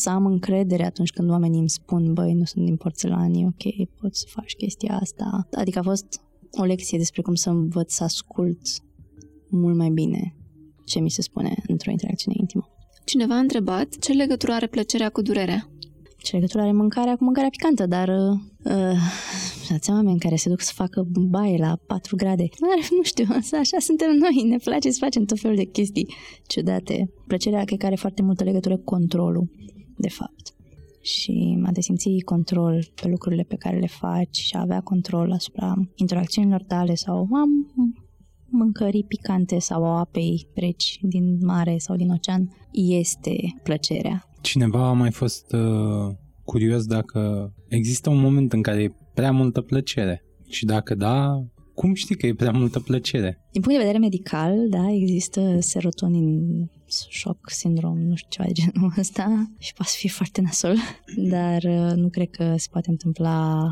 [0.00, 4.20] să am încredere atunci când oamenii îmi spun, băi, nu sunt din porțelani, ok, poți
[4.20, 5.48] să faci chestia asta.
[5.52, 8.60] Adică a fost o lecție despre cum să învăț să ascult
[9.50, 10.34] mult mai bine
[10.84, 12.68] ce mi se spune într-o interacțiune intimă.
[13.04, 15.70] Cineva a întrebat ce legătură are plăcerea cu durerea?
[16.22, 18.96] Ce legătură are mâncarea cu mâncarea picantă, dar uh,
[19.68, 22.48] dați oameni care se duc să facă baie la 4 grade.
[22.96, 23.26] Nu știu,
[23.58, 26.14] așa suntem noi, ne place să facem tot felul de chestii
[26.46, 27.10] ciudate.
[27.26, 29.50] Plăcerea cred că are foarte multă legătură cu controlul,
[29.96, 30.54] de fapt.
[31.02, 35.32] Și a de simți control pe lucrurile pe care le faci și a avea control
[35.32, 37.72] asupra interacțiunilor tale sau am
[38.50, 44.29] mâncării picante sau a apei reci din mare sau din ocean este plăcerea.
[44.40, 49.60] Cineva a mai fost uh, curios dacă există un moment în care e prea multă
[49.60, 50.24] plăcere.
[50.48, 53.48] Și dacă da, cum știi că e prea multă plăcere?
[53.52, 56.40] Din punct de vedere medical, da, există serotonin
[56.86, 59.52] shock sindrom, nu știu ceva de genul ăsta.
[59.58, 60.76] Și poate fi foarte nasol,
[61.16, 63.62] dar uh, nu cred că se poate întâmpla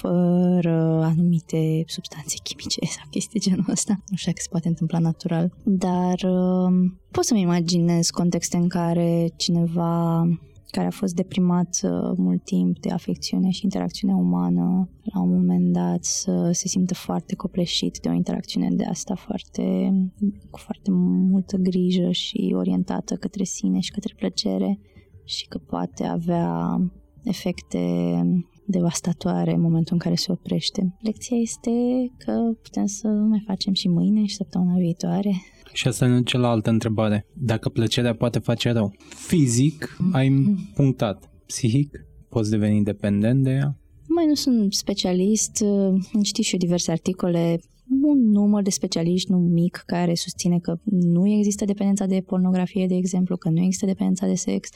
[0.00, 3.92] fără anumite substanțe chimice sau chestii genul ăsta.
[4.08, 9.28] Nu știu dacă se poate întâmpla natural, dar uh, pot să-mi imaginez contexte în care
[9.36, 10.22] cineva
[10.76, 15.72] care a fost deprimat uh, mult timp de afecțiune și interacțiune umană, la un moment
[15.72, 19.92] dat să se simtă foarte copleșit de o interacțiune de asta foarte,
[20.50, 20.90] cu foarte
[21.30, 24.78] multă grijă și orientată către sine și către plăcere
[25.24, 26.80] și că poate avea
[27.22, 27.82] efecte
[28.66, 30.96] devastatoare în momentul în care se oprește.
[31.00, 31.70] Lecția este
[32.18, 35.32] că putem să mai facem și mâine și săptămâna viitoare.
[35.72, 37.26] Și asta ne duce la altă întrebare.
[37.34, 38.94] Dacă plăcerea poate face rău.
[39.08, 40.74] Fizic ai mm-hmm.
[40.74, 41.30] punctat.
[41.46, 43.78] Psihic poți deveni dependent de ea?
[44.08, 45.64] Mai nu sunt specialist,
[46.14, 47.60] am citit și eu diverse articole,
[48.02, 52.94] un număr de specialiști nu mic care susține că nu există dependența de pornografie, de
[52.94, 54.68] exemplu, că nu există dependența de sex,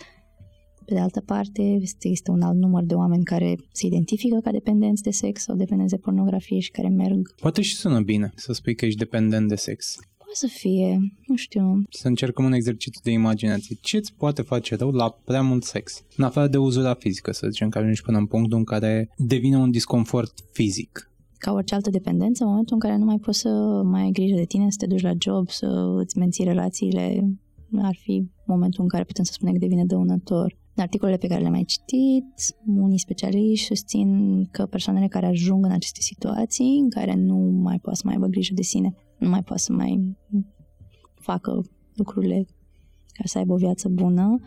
[0.90, 5.03] pe de altă parte, este un alt număr de oameni care se identifică ca dependenți
[5.03, 7.35] de sex sau dependenți de pornografie și care merg.
[7.40, 9.96] Poate și sună bine să spui că ești dependent de sex.
[10.16, 11.83] Poate să fie, nu știu.
[11.90, 13.76] Să încercăm un exercițiu de imaginație.
[13.81, 16.03] Ce îți poate face rău la prea mult sex?
[16.16, 19.57] În afară de uzura fizică, să zicem că ajungi până în punctul în care devine
[19.57, 21.05] un disconfort fizic
[21.38, 23.48] ca orice altă dependență, în momentul în care nu mai poți să
[23.85, 27.24] mai ai grijă de tine, să te duci la job, să îți menții relațiile,
[27.83, 30.59] ar fi momentul în care putem să spunem că devine dăunător.
[30.74, 32.26] În articolele pe care le-am mai citit,
[32.66, 37.98] unii specialiști susțin că persoanele care ajung în aceste situații, în care nu mai poate
[37.98, 40.16] să mai aibă grijă de sine, nu mai poate să mai
[41.14, 41.62] facă
[41.94, 42.46] lucrurile
[43.12, 44.40] ca să aibă o viață bună,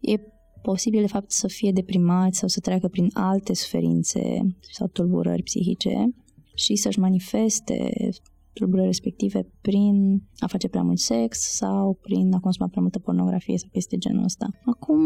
[0.00, 0.20] e
[0.62, 6.14] posibil de fapt să fie deprimați sau să treacă prin alte suferințe sau tulburări psihice
[6.54, 7.90] și să-și manifeste
[8.52, 13.58] tulburări respective prin a face prea mult sex sau prin a consuma prea multă pornografie
[13.58, 14.48] sau chestii genul ăsta.
[14.64, 15.00] Acum,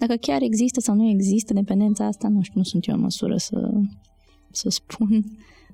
[0.00, 3.36] dacă chiar există sau nu există dependența asta, nu știu, nu sunt eu în măsură
[3.36, 3.70] să,
[4.50, 5.24] să spun,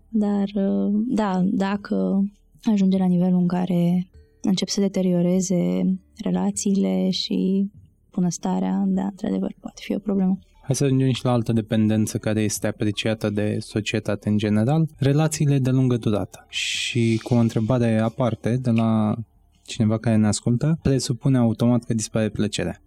[0.08, 0.50] dar
[1.06, 2.24] da, dacă
[2.62, 4.08] ajunge la nivelul în care
[4.42, 5.82] încep să deterioreze
[6.16, 7.70] relațiile și
[8.12, 10.38] bunăstarea, da, într-adevăr, poate fi o problemă.
[10.62, 15.58] Hai să ajungem și la altă dependență care este apreciată de societate în general, relațiile
[15.58, 16.46] de lungă durată.
[16.48, 19.14] Și cu o întrebare aparte de la
[19.62, 22.80] cineva care ne ascultă, presupune automat că dispare plăcerea.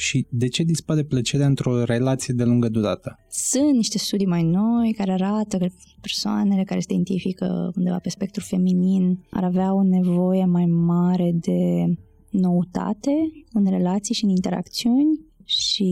[0.00, 3.18] Și de ce dispare plăcerea într-o relație de lungă durată?
[3.30, 5.66] Sunt niște studii mai noi care arată că
[6.00, 11.84] persoanele care se identifică undeva pe spectru feminin ar avea o nevoie mai mare de
[12.30, 13.10] noutate
[13.52, 15.90] în relații și în interacțiuni și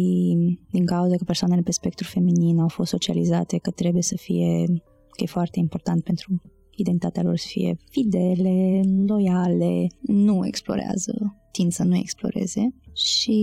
[0.71, 4.65] din cauza că persoanele pe spectru feminin au fost socializate că trebuie să fie,
[5.11, 6.43] că e foarte important pentru
[6.77, 13.39] identitatea lor să fie fidele, loiale, nu explorează, tind să nu exploreze și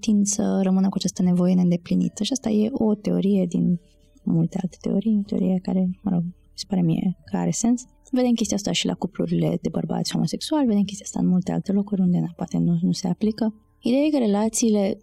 [0.00, 2.22] tind să rămână cu această nevoie neîndeplinită.
[2.22, 3.80] Și asta e o teorie din
[4.24, 6.22] multe alte teorii, o teorie care, mă rog,
[6.54, 7.84] se pare mie că are sens.
[8.10, 11.72] Vedem chestia asta și la cuplurile de bărbați homosexuali, vedem chestia asta în multe alte
[11.72, 13.54] locuri unde na, poate nu, nu se aplică.
[13.80, 14.98] Ideea e că relațiile,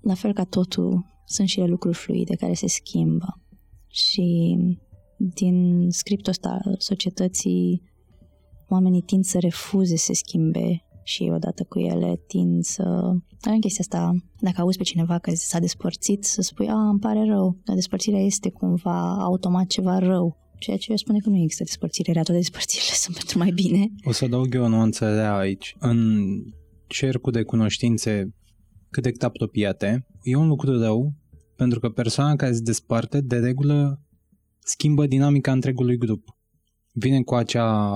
[0.00, 3.40] la fel ca totul, sunt și lucruri fluide care se schimbă.
[3.88, 4.56] Și
[5.16, 7.82] din scriptul ăsta societății,
[8.68, 12.82] oamenii tind să refuze să se schimbe și odată cu ele tind să...
[13.40, 17.24] Avem chestia asta, dacă auzi pe cineva că s-a despărțit, să spui, a, îmi pare
[17.24, 20.36] rău, dar despărțirea este cumva automat ceva rău.
[20.58, 23.88] Ceea ce eu spune că nu există despărțire rea, toate despărțirile sunt pentru mai bine.
[24.04, 25.76] O să adaug eu o nuanță rea aici.
[25.78, 26.26] În
[26.86, 28.34] cercul de cunoștințe
[28.90, 31.14] cât de cât apropiate, e un lucru rău
[31.56, 34.00] pentru că persoana care se desparte, de regulă,
[34.58, 36.28] schimbă dinamica întregului grup.
[36.92, 37.90] Vine cu acea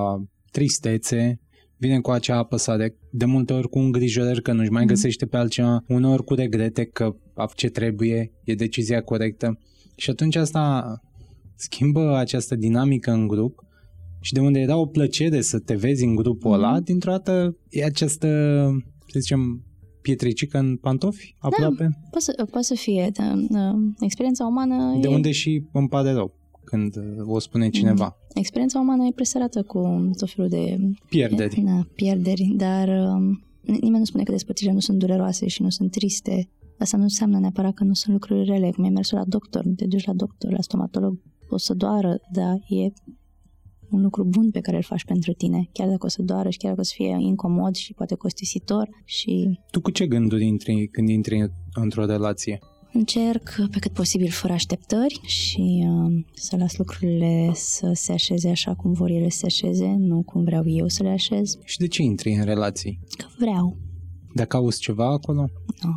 [0.51, 1.41] tristețe,
[1.79, 4.89] vine cu acea apăsare, de multe ori cu îngrijorări că nu-și mai mm.
[4.89, 7.17] găsește pe altceva, uneori cu regrete că
[7.55, 9.59] ce trebuie, e decizia corectă.
[9.97, 10.85] Și atunci asta
[11.57, 13.59] schimbă această dinamică în grup
[14.21, 16.57] și de unde era o plăcere să te vezi în grupul mm.
[16.57, 18.29] ăla, dintr-o dată e această,
[19.07, 19.63] să zicem,
[20.03, 21.83] pietricică în pantofi, aproape.
[21.83, 23.11] Da, poate să, poate să fie.
[23.13, 25.15] Da, da, experiența umană De e...
[25.15, 26.38] unde și îmi pare rău
[26.71, 26.95] când
[27.27, 28.05] o spune cineva.
[28.05, 28.31] Mm.
[28.35, 30.79] Experiența umană e presărată cu tot felul de...
[31.09, 31.61] Pierderi.
[31.61, 35.91] Da, pierderi, dar um, nimeni nu spune că despărțirile nu sunt dureroase și nu sunt
[35.91, 36.49] triste.
[36.79, 39.87] Asta nu înseamnă neapărat că nu sunt lucruri rele, cum e mersul la doctor, te
[39.87, 42.93] duci la doctor, la stomatolog, o să doară, dar e
[43.91, 46.59] un lucru bun pe care îl faci pentru tine, chiar dacă o să doară și
[46.59, 49.61] chiar dacă o să fie incomod și poate costisitor și...
[49.71, 52.59] Tu cu ce gânduri intri când intri într-o relație?
[52.93, 58.75] Încerc pe cât posibil fără așteptări și uh, să las lucrurile să se așeze așa
[58.75, 61.59] cum vor ele să se așeze, nu cum vreau eu să le așez.
[61.65, 63.01] Și de ce intri în relații?
[63.17, 63.77] Că vreau.
[64.35, 65.51] Dacă auzi ceva acolo?
[65.83, 65.91] Nu,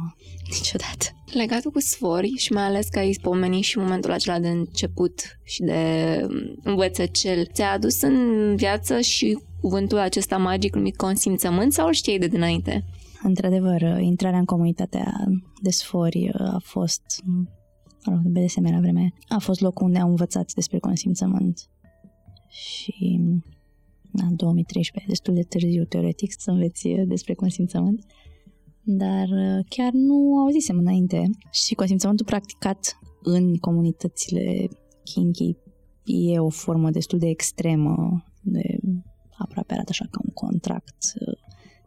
[0.49, 1.05] niciodată.
[1.33, 5.61] Legatul cu sfori și mai ales că ai spomenit și momentul acela de început și
[5.61, 11.93] de um, învățăcel, ți-a adus în viață și cuvântul acesta magic numit consimțământ sau îl
[11.93, 12.85] știai de dinainte?
[13.23, 15.13] Într-adevăr, intrarea în comunitatea
[15.61, 17.01] de sfori a fost,
[18.05, 21.69] mă rog, de BDSM la vreme, a fost locul unde am învățat despre consimțământ.
[22.47, 23.19] Și
[24.11, 28.05] în 2013, destul de târziu, teoretic, să înveți despre consimțământ.
[28.83, 29.27] Dar
[29.69, 31.29] chiar nu auzisem înainte.
[31.51, 34.67] Și consimțământul practicat în comunitățile
[35.03, 35.55] kinky
[36.05, 38.79] e o formă destul de extremă, de
[39.37, 40.95] aproape arată așa ca un contract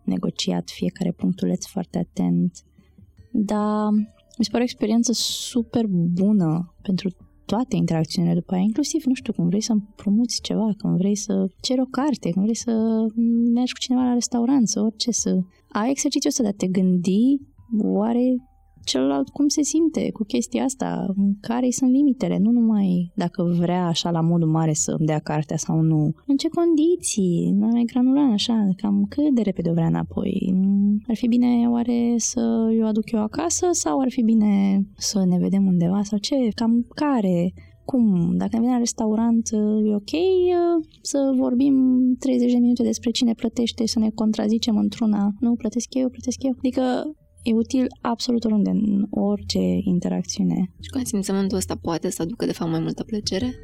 [0.05, 2.53] negociat fiecare punctuleț foarte atent.
[3.33, 3.91] Dar
[4.39, 7.09] mi se pare o experiență super bună pentru
[7.45, 11.47] toate interacțiunile după aia, inclusiv, nu știu, când vrei să împrumuți ceva, când vrei să
[11.61, 12.73] ceri o carte, când vrei să
[13.55, 15.39] mergi cu cineva la restaurant, să orice, să
[15.69, 17.41] ai exercițiul ăsta de a te gândi
[17.83, 18.37] oare
[18.85, 24.11] celălalt cum se simte cu chestia asta, care sunt limitele, nu numai dacă vrea așa
[24.11, 28.69] la modul mare să îmi dea cartea sau nu, în ce condiții, mai granular așa,
[28.77, 30.55] cam cât de repede o vrea înapoi.
[31.09, 35.39] Ar fi bine oare să eu aduc eu acasă sau ar fi bine să ne
[35.39, 37.53] vedem undeva sau ce, cam care,
[37.85, 39.49] cum, dacă ne vedem la restaurant,
[39.89, 40.15] e ok
[41.03, 41.77] să vorbim
[42.19, 46.55] 30 de minute despre cine plătește, să ne contrazicem într-una, nu, plătesc eu, plătesc eu.
[46.59, 46.83] Adică
[47.45, 50.71] e util absolut oriunde, în orice interacțiune.
[50.81, 53.55] Și consimțământul ăsta poate să aducă, de fapt, mai multă plăcere?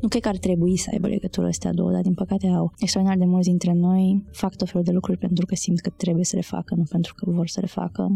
[0.00, 2.72] Nu cred că ar trebui să aibă legătură astea două, dar din păcate au.
[2.78, 6.24] Extraordinar de mulți dintre noi fac tot felul de lucruri pentru că simt că trebuie
[6.24, 8.14] să le facă, nu pentru că vor să le facă.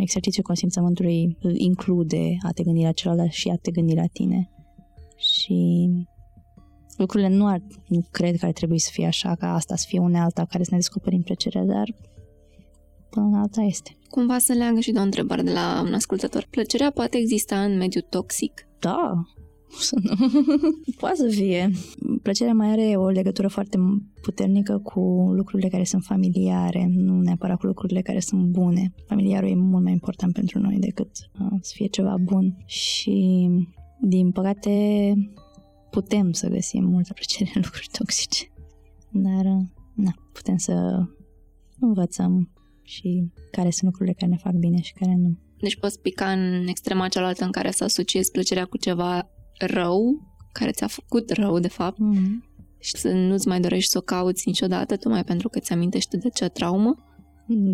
[0.00, 4.50] Exercițiul consimțământului include a te gândi la celălalt și a te gândi la tine.
[5.16, 5.88] Și
[6.96, 9.98] lucrurile nu, ar, nu cred că ar trebui să fie așa, ca asta să fie
[9.98, 11.94] unealta care să ne descoperim plăcerea, dar
[13.10, 13.96] până la alta este.
[14.08, 16.46] Cumva să leagă și de o întrebare de la un ascultător.
[16.50, 18.66] Plăcerea poate exista în mediul toxic?
[18.78, 19.24] Da,
[19.78, 20.14] să nu.
[20.98, 21.70] Poate să fie.
[22.22, 23.78] Plăcerea mai are o legătură foarte
[24.22, 25.00] puternică cu
[25.34, 28.92] lucrurile care sunt familiare, nu neapărat cu lucrurile care sunt bune.
[29.06, 32.56] Familiarul e mult mai important pentru noi decât uh, să fie ceva bun.
[32.64, 33.48] Și,
[34.00, 35.14] din păcate,
[35.90, 38.44] putem să găsim multă plăcere în lucruri toxice.
[39.10, 39.62] Dar, uh,
[39.94, 41.04] na, putem să
[41.80, 42.50] învățăm
[42.90, 45.38] și care sunt lucrurile care ne fac bine și care nu.
[45.60, 50.70] Deci poți pica în extrema cealaltă în care să asociezi plăcerea cu ceva rău, care
[50.70, 52.50] ți-a făcut rău, de fapt, mm-hmm.
[52.78, 56.26] și să nu-ți mai dorești să o cauți niciodată, tocmai pentru că ți amintește de
[56.26, 56.94] acea traumă?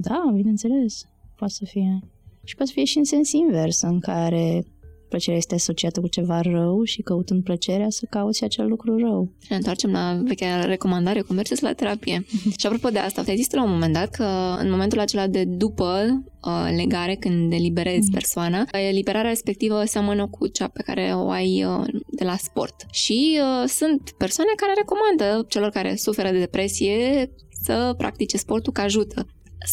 [0.00, 1.04] Da, bineînțeles,
[1.36, 1.98] poate să fie.
[2.44, 4.64] Și poate să fie și în sens invers, în care
[5.08, 9.32] plăcerea este asociată cu ceva rău și căutând plăcerea să cauți acel lucru rău.
[9.40, 12.24] Și ne întoarcem la vechea recomandare cu mergeți la terapie.
[12.58, 15.44] și apropo de asta, te zis la un moment dat că în momentul acela de
[15.44, 18.12] după uh, legare, când eliberezi mm.
[18.12, 22.74] persoana, eliberarea respectivă seamănă cu cea pe care o ai uh, de la sport.
[22.90, 27.30] Și uh, sunt persoane care recomandă celor care suferă de depresie
[27.62, 29.26] să practice sportul că ajută.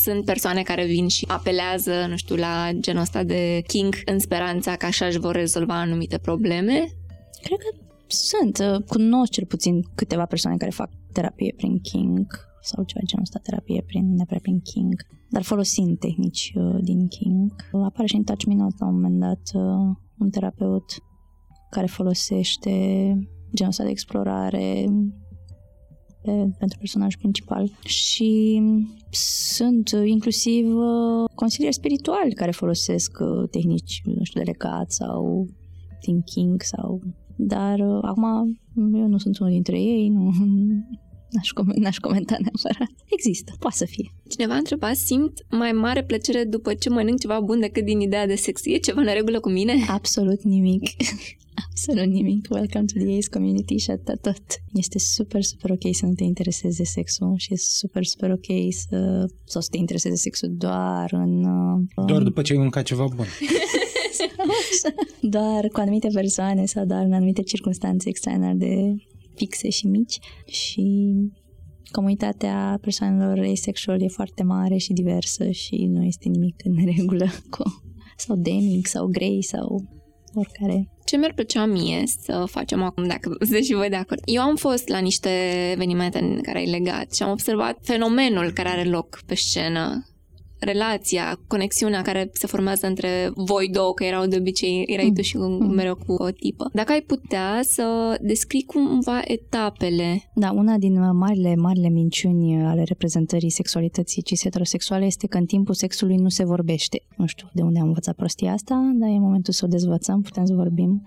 [0.03, 4.75] Sunt persoane care vin și apelează, nu știu, la genul ăsta de king în speranța
[4.75, 6.73] că așa își vor rezolva anumite probleme?
[7.41, 8.85] Cred că sunt.
[8.87, 13.83] Cunosc cel puțin câteva persoane care fac terapie prin king sau ceva genul ăsta, terapie
[13.85, 14.93] prin, neapărat prin King,
[15.29, 17.51] dar folosind tehnici uh, din King.
[17.71, 20.91] Apare și în Touch Me Not la un moment dat uh, un terapeut
[21.69, 22.71] care folosește
[23.53, 24.85] genul ăsta de explorare
[26.23, 28.61] pe, pentru personaj principal și
[29.09, 35.47] sunt inclusiv uh, consilieri spirituali care folosesc uh, tehnici, nu știu, de legat sau
[35.99, 37.01] thinking sau...
[37.35, 38.23] Dar uh, acum
[38.75, 40.21] eu nu sunt unul dintre ei, nu,
[41.33, 42.91] n-aș, com- n-aș comenta neapărat.
[43.05, 44.13] Există, poate să fie.
[44.29, 48.27] Cineva a întrebat, simt mai mare plăcere după ce mănânc ceva bun decât din ideea
[48.27, 48.61] de sex.
[48.65, 49.73] E ceva în regulă cu mine?
[49.87, 50.81] Absolut nimic.
[51.75, 52.47] Absolut nimic.
[52.49, 54.43] Welcome to the Ace community și atât tot.
[54.73, 58.45] Este super, super ok să nu te intereseze de sexul și e super, super ok
[58.69, 61.43] să, sau să te intereseze sexul doar în...
[61.43, 63.25] Uh, doar după ce ai mâncat ceva bun.
[65.35, 68.95] doar cu anumite persoane sau doar în anumite circunstanțe extraordinar de
[69.35, 71.13] fixe și mici și
[71.91, 77.83] comunitatea persoanelor asexual e foarte mare și diversă și nu este nimic în regulă cu
[78.17, 79.85] sau demic sau grey sau
[80.33, 80.92] oricare.
[81.05, 84.21] Ce mi-ar plăcea mie să facem acum, dacă sunteți și voi de acord?
[84.25, 85.29] Eu am fost la niște
[85.71, 90.07] evenimente în care ai legat și am observat fenomenul care are loc pe scenă
[90.63, 95.13] relația, conexiunea care se formează între voi două, că erau de obicei, erai mm.
[95.13, 95.73] tu și mm.
[95.73, 96.69] mereu cu o tipă.
[96.73, 100.31] Dacă ai putea să descrii cumva etapele.
[100.35, 105.73] Da, una din marile, marile minciuni ale reprezentării sexualității cis heterosexuale este că în timpul
[105.73, 107.01] sexului nu se vorbește.
[107.17, 110.45] Nu știu de unde am învățat prostia asta, dar e momentul să o dezvățăm, putem
[110.45, 111.03] să vorbim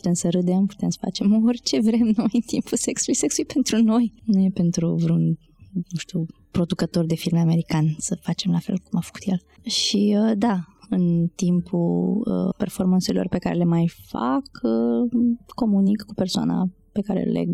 [0.00, 3.18] putem să râdem, putem să facem orice vrem noi în timpul sexului.
[3.18, 5.24] Sexul e pentru noi, nu e pentru vreun,
[5.72, 9.40] nu știu, producător de filme american să facem la fel cum a făcut el.
[9.62, 10.58] Și uh, da,
[10.90, 15.10] în timpul uh, performanțelor pe care le mai fac, uh,
[15.46, 17.48] comunic cu persoana pe care leg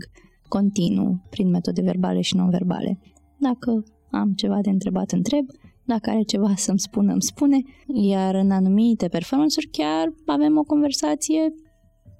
[0.49, 2.99] continuu prin metode verbale și non-verbale.
[3.39, 5.47] Dacă am ceva de întrebat, întreb.
[5.85, 7.63] Dacă are ceva să-mi spună, îmi spune.
[7.95, 11.55] Iar în anumite performanțuri chiar avem o conversație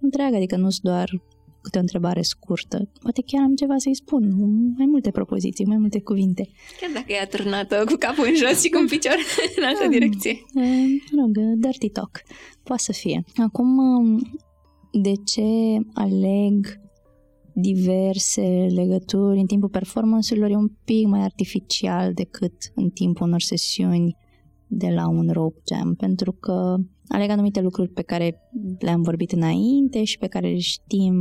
[0.01, 1.11] întreagă, adică nu sunt doar
[1.67, 2.79] câte o întrebare scurtă.
[3.03, 4.23] Poate chiar am ceva să-i spun,
[4.79, 6.49] mai multe propoziții, mai multe cuvinte.
[6.81, 9.19] Chiar dacă e atârnată cu capul în jos și cu un picior
[9.57, 10.35] în altă ah, direcție.
[11.13, 11.33] Mă rog,
[11.65, 12.23] dirty talk.
[12.63, 13.25] Poate să fie.
[13.37, 13.71] Acum,
[14.93, 15.49] de ce
[15.95, 16.81] aleg
[17.55, 24.17] diverse legături în timpul performanțelor e un pic mai artificial decât în timpul unor sesiuni
[24.67, 26.77] de la un rope jam, pentru că
[27.09, 28.41] aleg anumite lucruri pe care
[28.79, 31.17] le-am vorbit înainte și pe care știm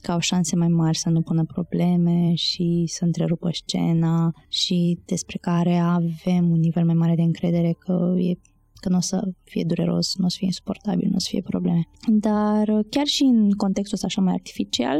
[0.00, 5.38] că au șanse mai mari să nu pună probleme și să întrerupă scena și despre
[5.40, 8.32] care avem un nivel mai mare de încredere că e
[8.80, 11.42] că nu o să fie dureros, nu o să fie insuportabil, nu o să fie
[11.42, 11.88] probleme.
[12.06, 14.98] Dar chiar și în contextul ăsta așa mai artificial,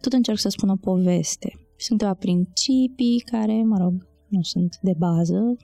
[0.00, 1.52] tot încerc să spun o poveste.
[1.76, 5.56] Sunt câteva principii care, mă rog, nu sunt de bază,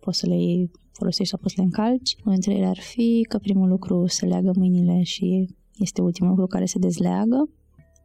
[0.00, 2.16] poți să le folosești sau poți să le încalci.
[2.24, 5.48] Unul dintre ele ar fi că primul lucru se leagă mâinile și
[5.78, 7.48] este ultimul lucru care se dezleagă,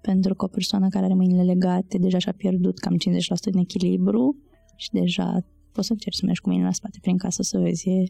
[0.02, 2.98] pentru că o persoană care are mâinile legate deja și-a pierdut cam 50%
[3.52, 4.36] din echilibru
[4.76, 7.90] și deja poți să încerci să mergi cu mâinile la spate prin casă să vezi,
[7.90, 8.04] e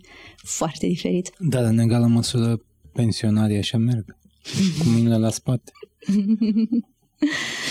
[0.43, 1.31] foarte diferit.
[1.39, 2.57] Da, în egală măsură
[2.93, 4.17] pensionarii așa merg,
[4.79, 5.71] cu mâinile la spate.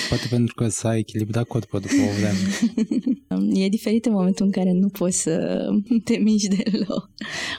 [0.09, 2.38] Poate pentru că s-a echilibrat corpul după o vreme.
[3.64, 5.66] E diferit în momentul în care nu poți să
[6.05, 7.11] te miști deloc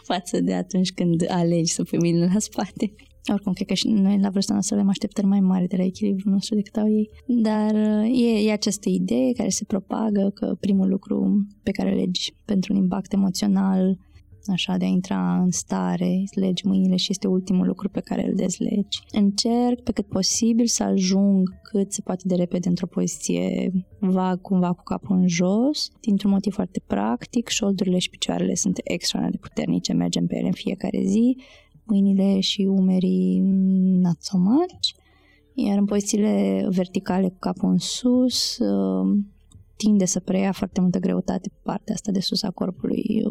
[0.03, 2.93] față de atunci când alegi să pui mâinile la spate.
[3.31, 6.31] Oricum, cred că și noi la vârsta noastră avem așteptări mai mari de la echilibrul
[6.31, 7.09] nostru decât au ei.
[7.25, 7.75] Dar
[8.13, 12.79] e, e această idee care se propagă că primul lucru pe care legi pentru un
[12.79, 13.97] impact emoțional
[14.51, 18.35] așa, de a intra în stare, legi mâinile și este ultimul lucru pe care îl
[18.35, 19.03] dezlegi.
[19.11, 24.73] Încerc pe cât posibil să ajung cât se poate de repede într-o poziție vag, cumva
[24.73, 29.93] cu capul în jos, dintr-un motiv foarte practic, șoldurile și picioarele sunt extraordinar de puternice,
[29.93, 31.37] mergem pe ele în fiecare zi,
[31.83, 33.39] mâinile și umerii
[34.01, 34.87] not so much,
[35.53, 38.57] iar în pozițiile verticale cu capul în sus,
[39.75, 43.23] tinde să preia foarte multă greutate pe partea asta de sus a corpului,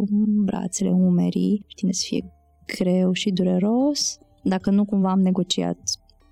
[0.45, 2.33] brațele, umerii, tinde să fie
[2.77, 4.19] greu și dureros.
[4.43, 5.79] Dacă nu cumva am negociat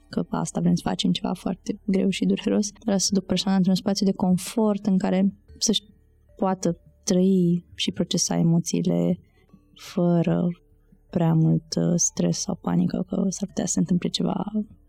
[0.09, 3.75] că asta vrem să facem ceva foarte greu și dureros, vreau să duc persoana într-un
[3.75, 5.83] spațiu de confort în care să-și
[6.37, 9.19] poată trăi și procesa emoțiile
[9.75, 10.49] fără
[11.11, 14.45] prea mult uh, stres sau panică că s-ar putea să se întâmple ceva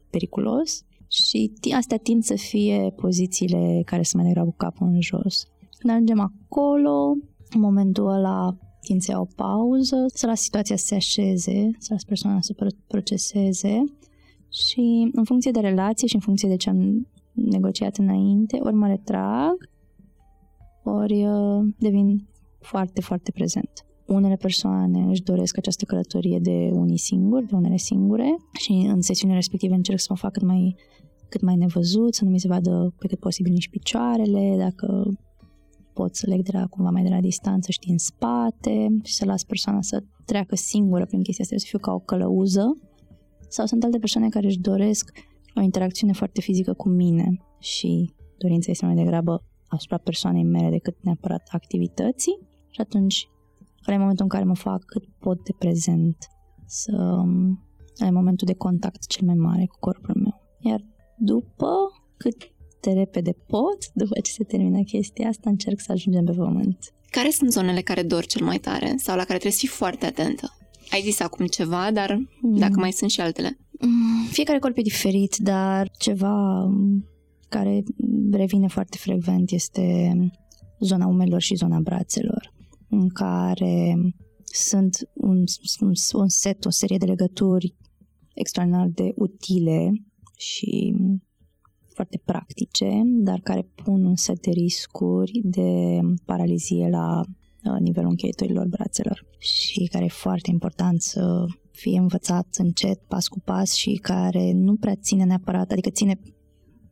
[0.10, 5.48] periculos și astea tind să fie pozițiile care sunt mai degrabă cu capul în jos.
[5.78, 7.16] Când ajungem acolo,
[7.50, 12.04] în momentul ăla tind să o pauză, să las situația să se așeze, să las
[12.04, 12.56] persoana să
[12.88, 13.84] proceseze
[14.50, 18.88] și în funcție de relație și în funcție de ce am negociat înainte, ori mă
[18.88, 19.70] retrag,
[20.84, 22.28] ori uh, devin
[22.60, 23.86] foarte, foarte prezent.
[24.08, 29.40] Unele persoane își doresc această călătorie de unii singuri, de unele singure și în sesiunile
[29.40, 30.76] respective încerc să mă fac cât mai
[31.34, 35.18] cât mai nevăzut, să nu mi se vadă pe cât posibil nici picioarele, dacă
[35.94, 39.26] pot să leg de la, cumva mai de la distanță și din spate și să
[39.26, 42.78] las persoana să treacă singură prin chestia asta, să fiu ca o călăuză.
[43.48, 45.12] Sau sunt alte persoane care își doresc
[45.56, 47.28] o interacțiune foarte fizică cu mine
[47.60, 53.28] și dorința este mai degrabă asupra persoanei mele decât neapărat activității și atunci
[53.86, 56.18] în momentul în care mă fac cât pot de prezent
[56.66, 57.24] să
[57.96, 60.42] în momentul de contact cel mai mare cu corpul meu.
[60.60, 60.82] Iar
[61.24, 61.76] după
[62.18, 66.94] cât de repede pot, după ce se termină chestia asta, încerc să ajungem pe pământ.
[67.10, 70.06] Care sunt zonele care dor cel mai tare sau la care trebuie să fii foarte
[70.06, 70.58] atentă?
[70.92, 72.58] Ai zis acum ceva, dar mm.
[72.58, 73.58] dacă mai sunt și altele.
[73.80, 76.68] Mm, fiecare corp e diferit, dar ceva
[77.50, 77.84] care
[78.32, 80.16] revine foarte frecvent este
[80.80, 82.54] zona umelor și zona brațelor,
[82.90, 83.96] în care
[84.44, 85.44] sunt un,
[85.80, 87.76] un, un set, o serie de legături
[88.34, 89.92] extraordinar de utile
[90.38, 90.96] și
[91.94, 98.68] foarte practice, dar care pun un set de riscuri de paralizie la uh, nivelul încheietorilor
[98.68, 104.52] brațelor și care e foarte important să fie învățat încet, pas cu pas și care
[104.52, 106.20] nu prea ține neapărat, adică ține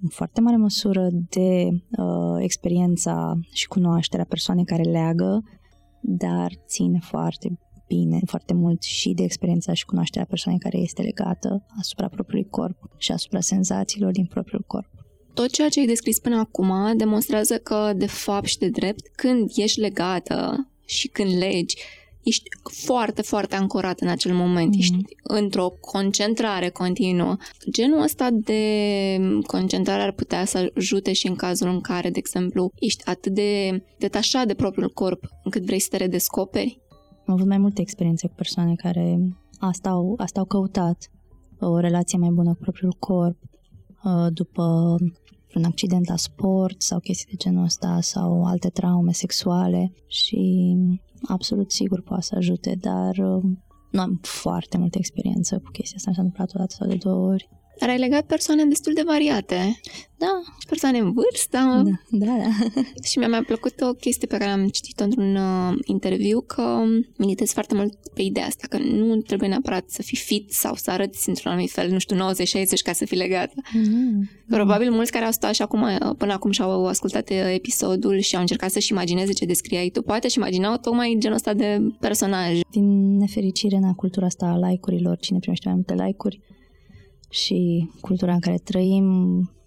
[0.01, 5.43] în foarte mare măsură de uh, experiența și cunoașterea persoanei care leagă,
[6.01, 7.59] dar ține foarte
[7.95, 12.77] bine foarte mult și de experiența și cunoașterea persoanei care este legată asupra propriului corp
[12.97, 14.89] și asupra senzațiilor din propriul corp.
[15.33, 19.51] Tot ceea ce ai descris până acum demonstrează că, de fapt și de drept, când
[19.55, 21.75] ești legată și când legi,
[22.23, 22.43] ești
[22.85, 24.79] foarte, foarte ancorat în acel moment, mm-hmm.
[24.79, 27.37] ești într-o concentrare continuă.
[27.71, 28.63] Genul ăsta de
[29.47, 33.83] concentrare ar putea să ajute și în cazul în care, de exemplu, ești atât de
[33.97, 36.79] detașat de propriul corp încât vrei să te redescoperi.
[37.31, 39.19] Am avut mai multe experiențe cu persoane care
[39.59, 41.11] asta au, asta au căutat,
[41.59, 43.37] o relație mai bună cu propriul corp,
[44.03, 44.95] uh, după
[45.55, 50.75] un accident la sport sau chestii de genul ăsta sau alte traume sexuale și
[51.21, 53.43] absolut sigur poate să ajute, dar uh,
[53.91, 57.27] nu am foarte multă experiență cu chestia asta, s-a întâmplat o dată sau de două
[57.27, 57.49] ori.
[57.79, 59.79] Dar ai legat persoane destul de variate.
[60.17, 60.41] Da.
[60.67, 61.57] Persoane în vârstă.
[62.09, 62.37] Da, da.
[62.37, 62.81] da.
[63.09, 66.83] și mi-a mai plăcut o chestie pe care am citit-o într-un uh, interviu, că
[67.17, 70.91] militez foarte mult pe ideea asta, că nu trebuie neapărat să fii fit sau să
[70.91, 72.19] arăți într-un anumit fel, nu știu, 90-60
[72.83, 73.53] ca să fii legată.
[73.55, 74.45] Mm-hmm.
[74.49, 78.35] Probabil mulți care au stat și acum, uh, până acum și-au ascultat uh, episodul și
[78.35, 82.59] au încercat să-și imagineze ce descriai tu, poate și imaginau tocmai genul ăsta de personaj.
[82.71, 86.39] Din nefericire, în cultura asta a like-urilor, cine primește mai multe like-uri,
[87.31, 89.05] și cultura în care trăim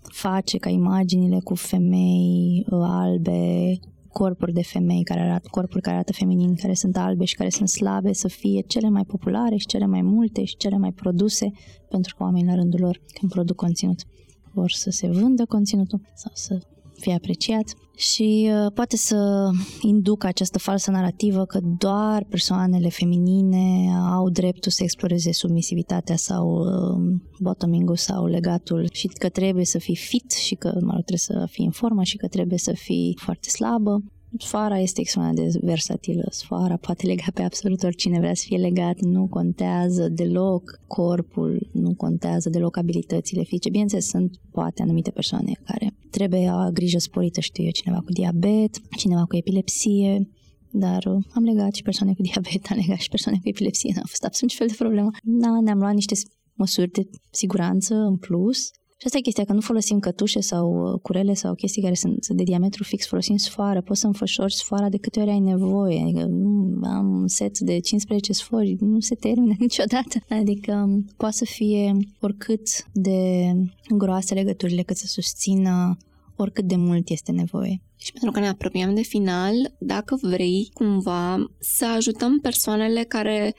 [0.02, 3.74] face ca imaginile cu femei uh, albe,
[4.12, 7.68] corpuri de femei care arată, corpuri care arată feminin, care sunt albe și care sunt
[7.68, 11.52] slabe, să fie cele mai populare și cele mai multe și cele mai produse,
[11.88, 14.04] pentru că oamenii la rândul lor, când produc conținut,
[14.52, 16.58] vor să se vândă conținutul sau să
[16.98, 24.28] fie apreciat și uh, poate să inducă această falsă narrativă că doar persoanele feminine au
[24.28, 30.30] dreptul să exploreze submisivitatea sau uh, bottoming-ul sau legatul și că trebuie să fii fit
[30.30, 33.48] și că mă rog, trebuie să fii în formă și că trebuie să fii foarte
[33.48, 34.02] slabă
[34.38, 36.26] Sfara este extrem de versatilă.
[36.30, 39.00] Sfara poate lega pe absolut oricine vrea să fie legat.
[39.00, 43.68] Nu contează deloc corpul, nu contează deloc abilitățile fizice.
[43.70, 48.96] Bineînțeles, sunt poate anumite persoane care trebuie o grijă sporită, știu eu, cineva cu diabet,
[48.96, 50.28] cineva cu epilepsie,
[50.70, 54.02] dar uh, am legat și persoane cu diabet, am legat și persoane cu epilepsie, n-a
[54.06, 55.10] fost absolut nicio fel de problemă.
[55.22, 56.14] Da, ne-am luat niște
[56.54, 58.70] măsuri de siguranță în plus
[59.04, 62.26] și asta e chestia, că nu folosim cătușe sau uh, curele sau chestii care sunt
[62.26, 66.24] de diametru fix, folosim sfoară, poți să înfășori sfoara de câte ori ai nevoie, adică
[66.24, 71.44] nu am un set de 15 sfori, nu se termină niciodată, adică um, poate să
[71.44, 73.52] fie oricât de
[73.88, 75.96] groase legăturile cât să susțină
[76.36, 77.82] oricât de mult este nevoie.
[77.96, 83.54] Și pentru că ne apropiem de final, dacă vrei cumva să ajutăm persoanele care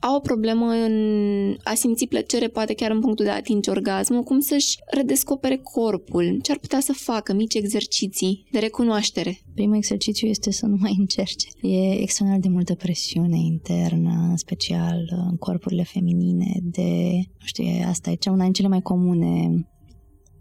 [0.00, 4.22] au o problemă în a simți plăcere, poate chiar în punctul de a atinge orgasmul,
[4.22, 9.40] cum să-și redescopere corpul, ce ar putea să facă, mici exerciții de recunoaștere.
[9.54, 11.48] Primul exercițiu este să nu mai încerce.
[11.62, 18.10] E extraordinar de multă presiune internă, în special în corpurile feminine, de, nu știu, asta
[18.10, 19.66] e cea una din cele mai comune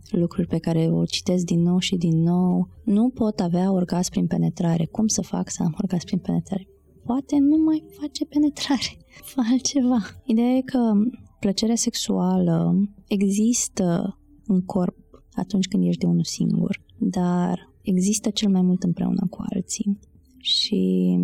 [0.10, 2.70] lucruri pe care o citesc din nou și din nou.
[2.84, 4.86] Nu pot avea orgasm prin penetrare.
[4.86, 6.68] Cum să fac să am orgasm prin penetrare?
[7.06, 9.97] Poate nu mai face penetrare fă altceva.
[10.24, 10.91] Ideea e că
[11.39, 12.76] plăcerea sexuală
[13.07, 14.97] există în corp
[15.34, 19.99] atunci când ești de unul singur, dar există cel mai mult împreună cu alții.
[20.38, 21.16] Și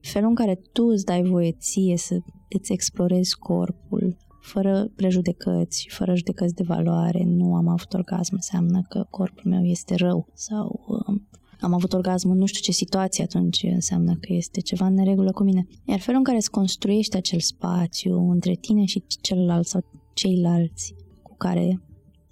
[0.00, 5.90] felul în care tu îți dai voie ție să îți explorezi corpul fără prejudecăți și
[5.90, 10.84] fără judecăți de valoare, nu am avut orgasm, înseamnă că corpul meu este rău sau
[10.86, 11.28] um,
[11.60, 15.32] am avut orgasm în nu știu ce situație, atunci înseamnă că este ceva în neregulă
[15.32, 15.66] cu mine.
[15.84, 19.84] Iar felul în care îți construiești acel spațiu între tine și celălalt sau
[20.14, 21.80] ceilalți cu care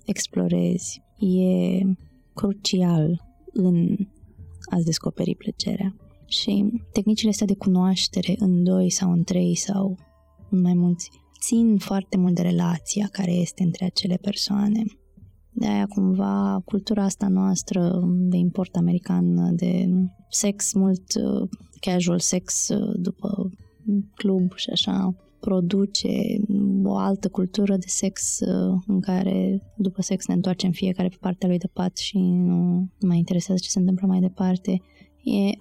[0.05, 1.83] explorezi e
[2.35, 3.97] crucial în
[4.71, 5.97] a-ți descoperi plăcerea.
[6.27, 9.97] Și tehnicile astea de cunoaștere în doi sau în trei sau
[10.51, 11.11] în mai mulți
[11.41, 14.83] țin foarte mult de relația care este între acele persoane
[15.59, 19.89] de aia cumva cultura asta noastră de import american de
[20.29, 21.49] sex mult uh,
[21.81, 23.51] casual sex uh, după
[24.15, 26.09] club și așa produce
[26.85, 31.49] o altă cultură de sex uh, în care după sex ne întoarcem fiecare pe partea
[31.49, 34.71] lui de pat și nu mai interesează ce se întâmplă mai departe.
[35.25, 35.59] E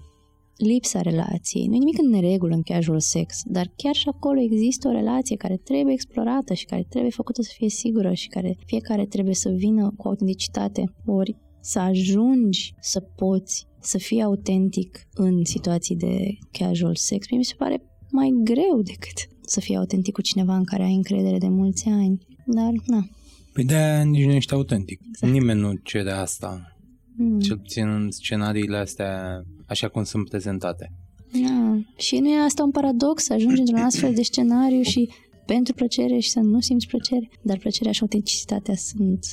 [0.58, 1.66] lipsa relației.
[1.66, 5.36] Nu e nimic în neregulă în casual sex, dar chiar și acolo există o relație
[5.36, 9.48] care trebuie explorată și care trebuie făcută să fie sigură și care fiecare trebuie să
[9.48, 10.84] vină cu autenticitate.
[11.06, 17.54] Ori să ajungi să poți să fii autentic în situații de casual sex, mi se
[17.54, 21.88] pare mai greu decât să fii autentic cu cineva în care ai încredere de mulți
[21.88, 22.18] ani.
[22.46, 23.08] Dar, na.
[23.52, 25.00] Păi de nici nu ești autentic.
[25.08, 25.32] Exact.
[25.32, 26.77] Nimeni nu cere asta.
[27.20, 27.40] Mm.
[27.40, 30.92] Cel puțin în scenariile astea așa cum sunt prezentate.
[31.32, 31.78] Da.
[31.96, 35.08] Și nu e asta un paradox să ajungi într-un astfel de scenariu și
[35.46, 39.26] pentru plăcere și să nu simți plăcere, dar plăcerea și autenticitatea sunt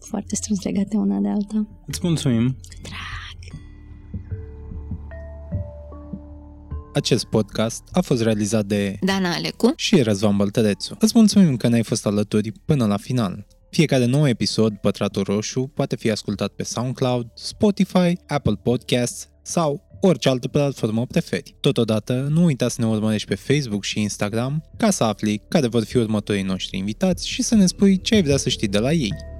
[0.00, 1.68] foarte strâns legate una de alta.
[1.86, 2.56] Îți mulțumim!
[2.82, 3.60] Drag!
[6.94, 10.96] Acest podcast a fost realizat de Dana Alecu și Răzvan Băltărețu.
[11.00, 13.46] Îți mulțumim că ne-ai fost alături până la final.
[13.76, 20.28] Fiecare nou episod, Pătratul Roșu, poate fi ascultat pe SoundCloud, Spotify, Apple Podcasts sau orice
[20.28, 21.54] altă platformă preferi.
[21.60, 25.84] Totodată, nu uita să ne urmărești pe Facebook și Instagram ca să afli care vor
[25.84, 28.92] fi următorii noștri invitați și să ne spui ce ai vrea să știi de la
[28.92, 29.35] ei.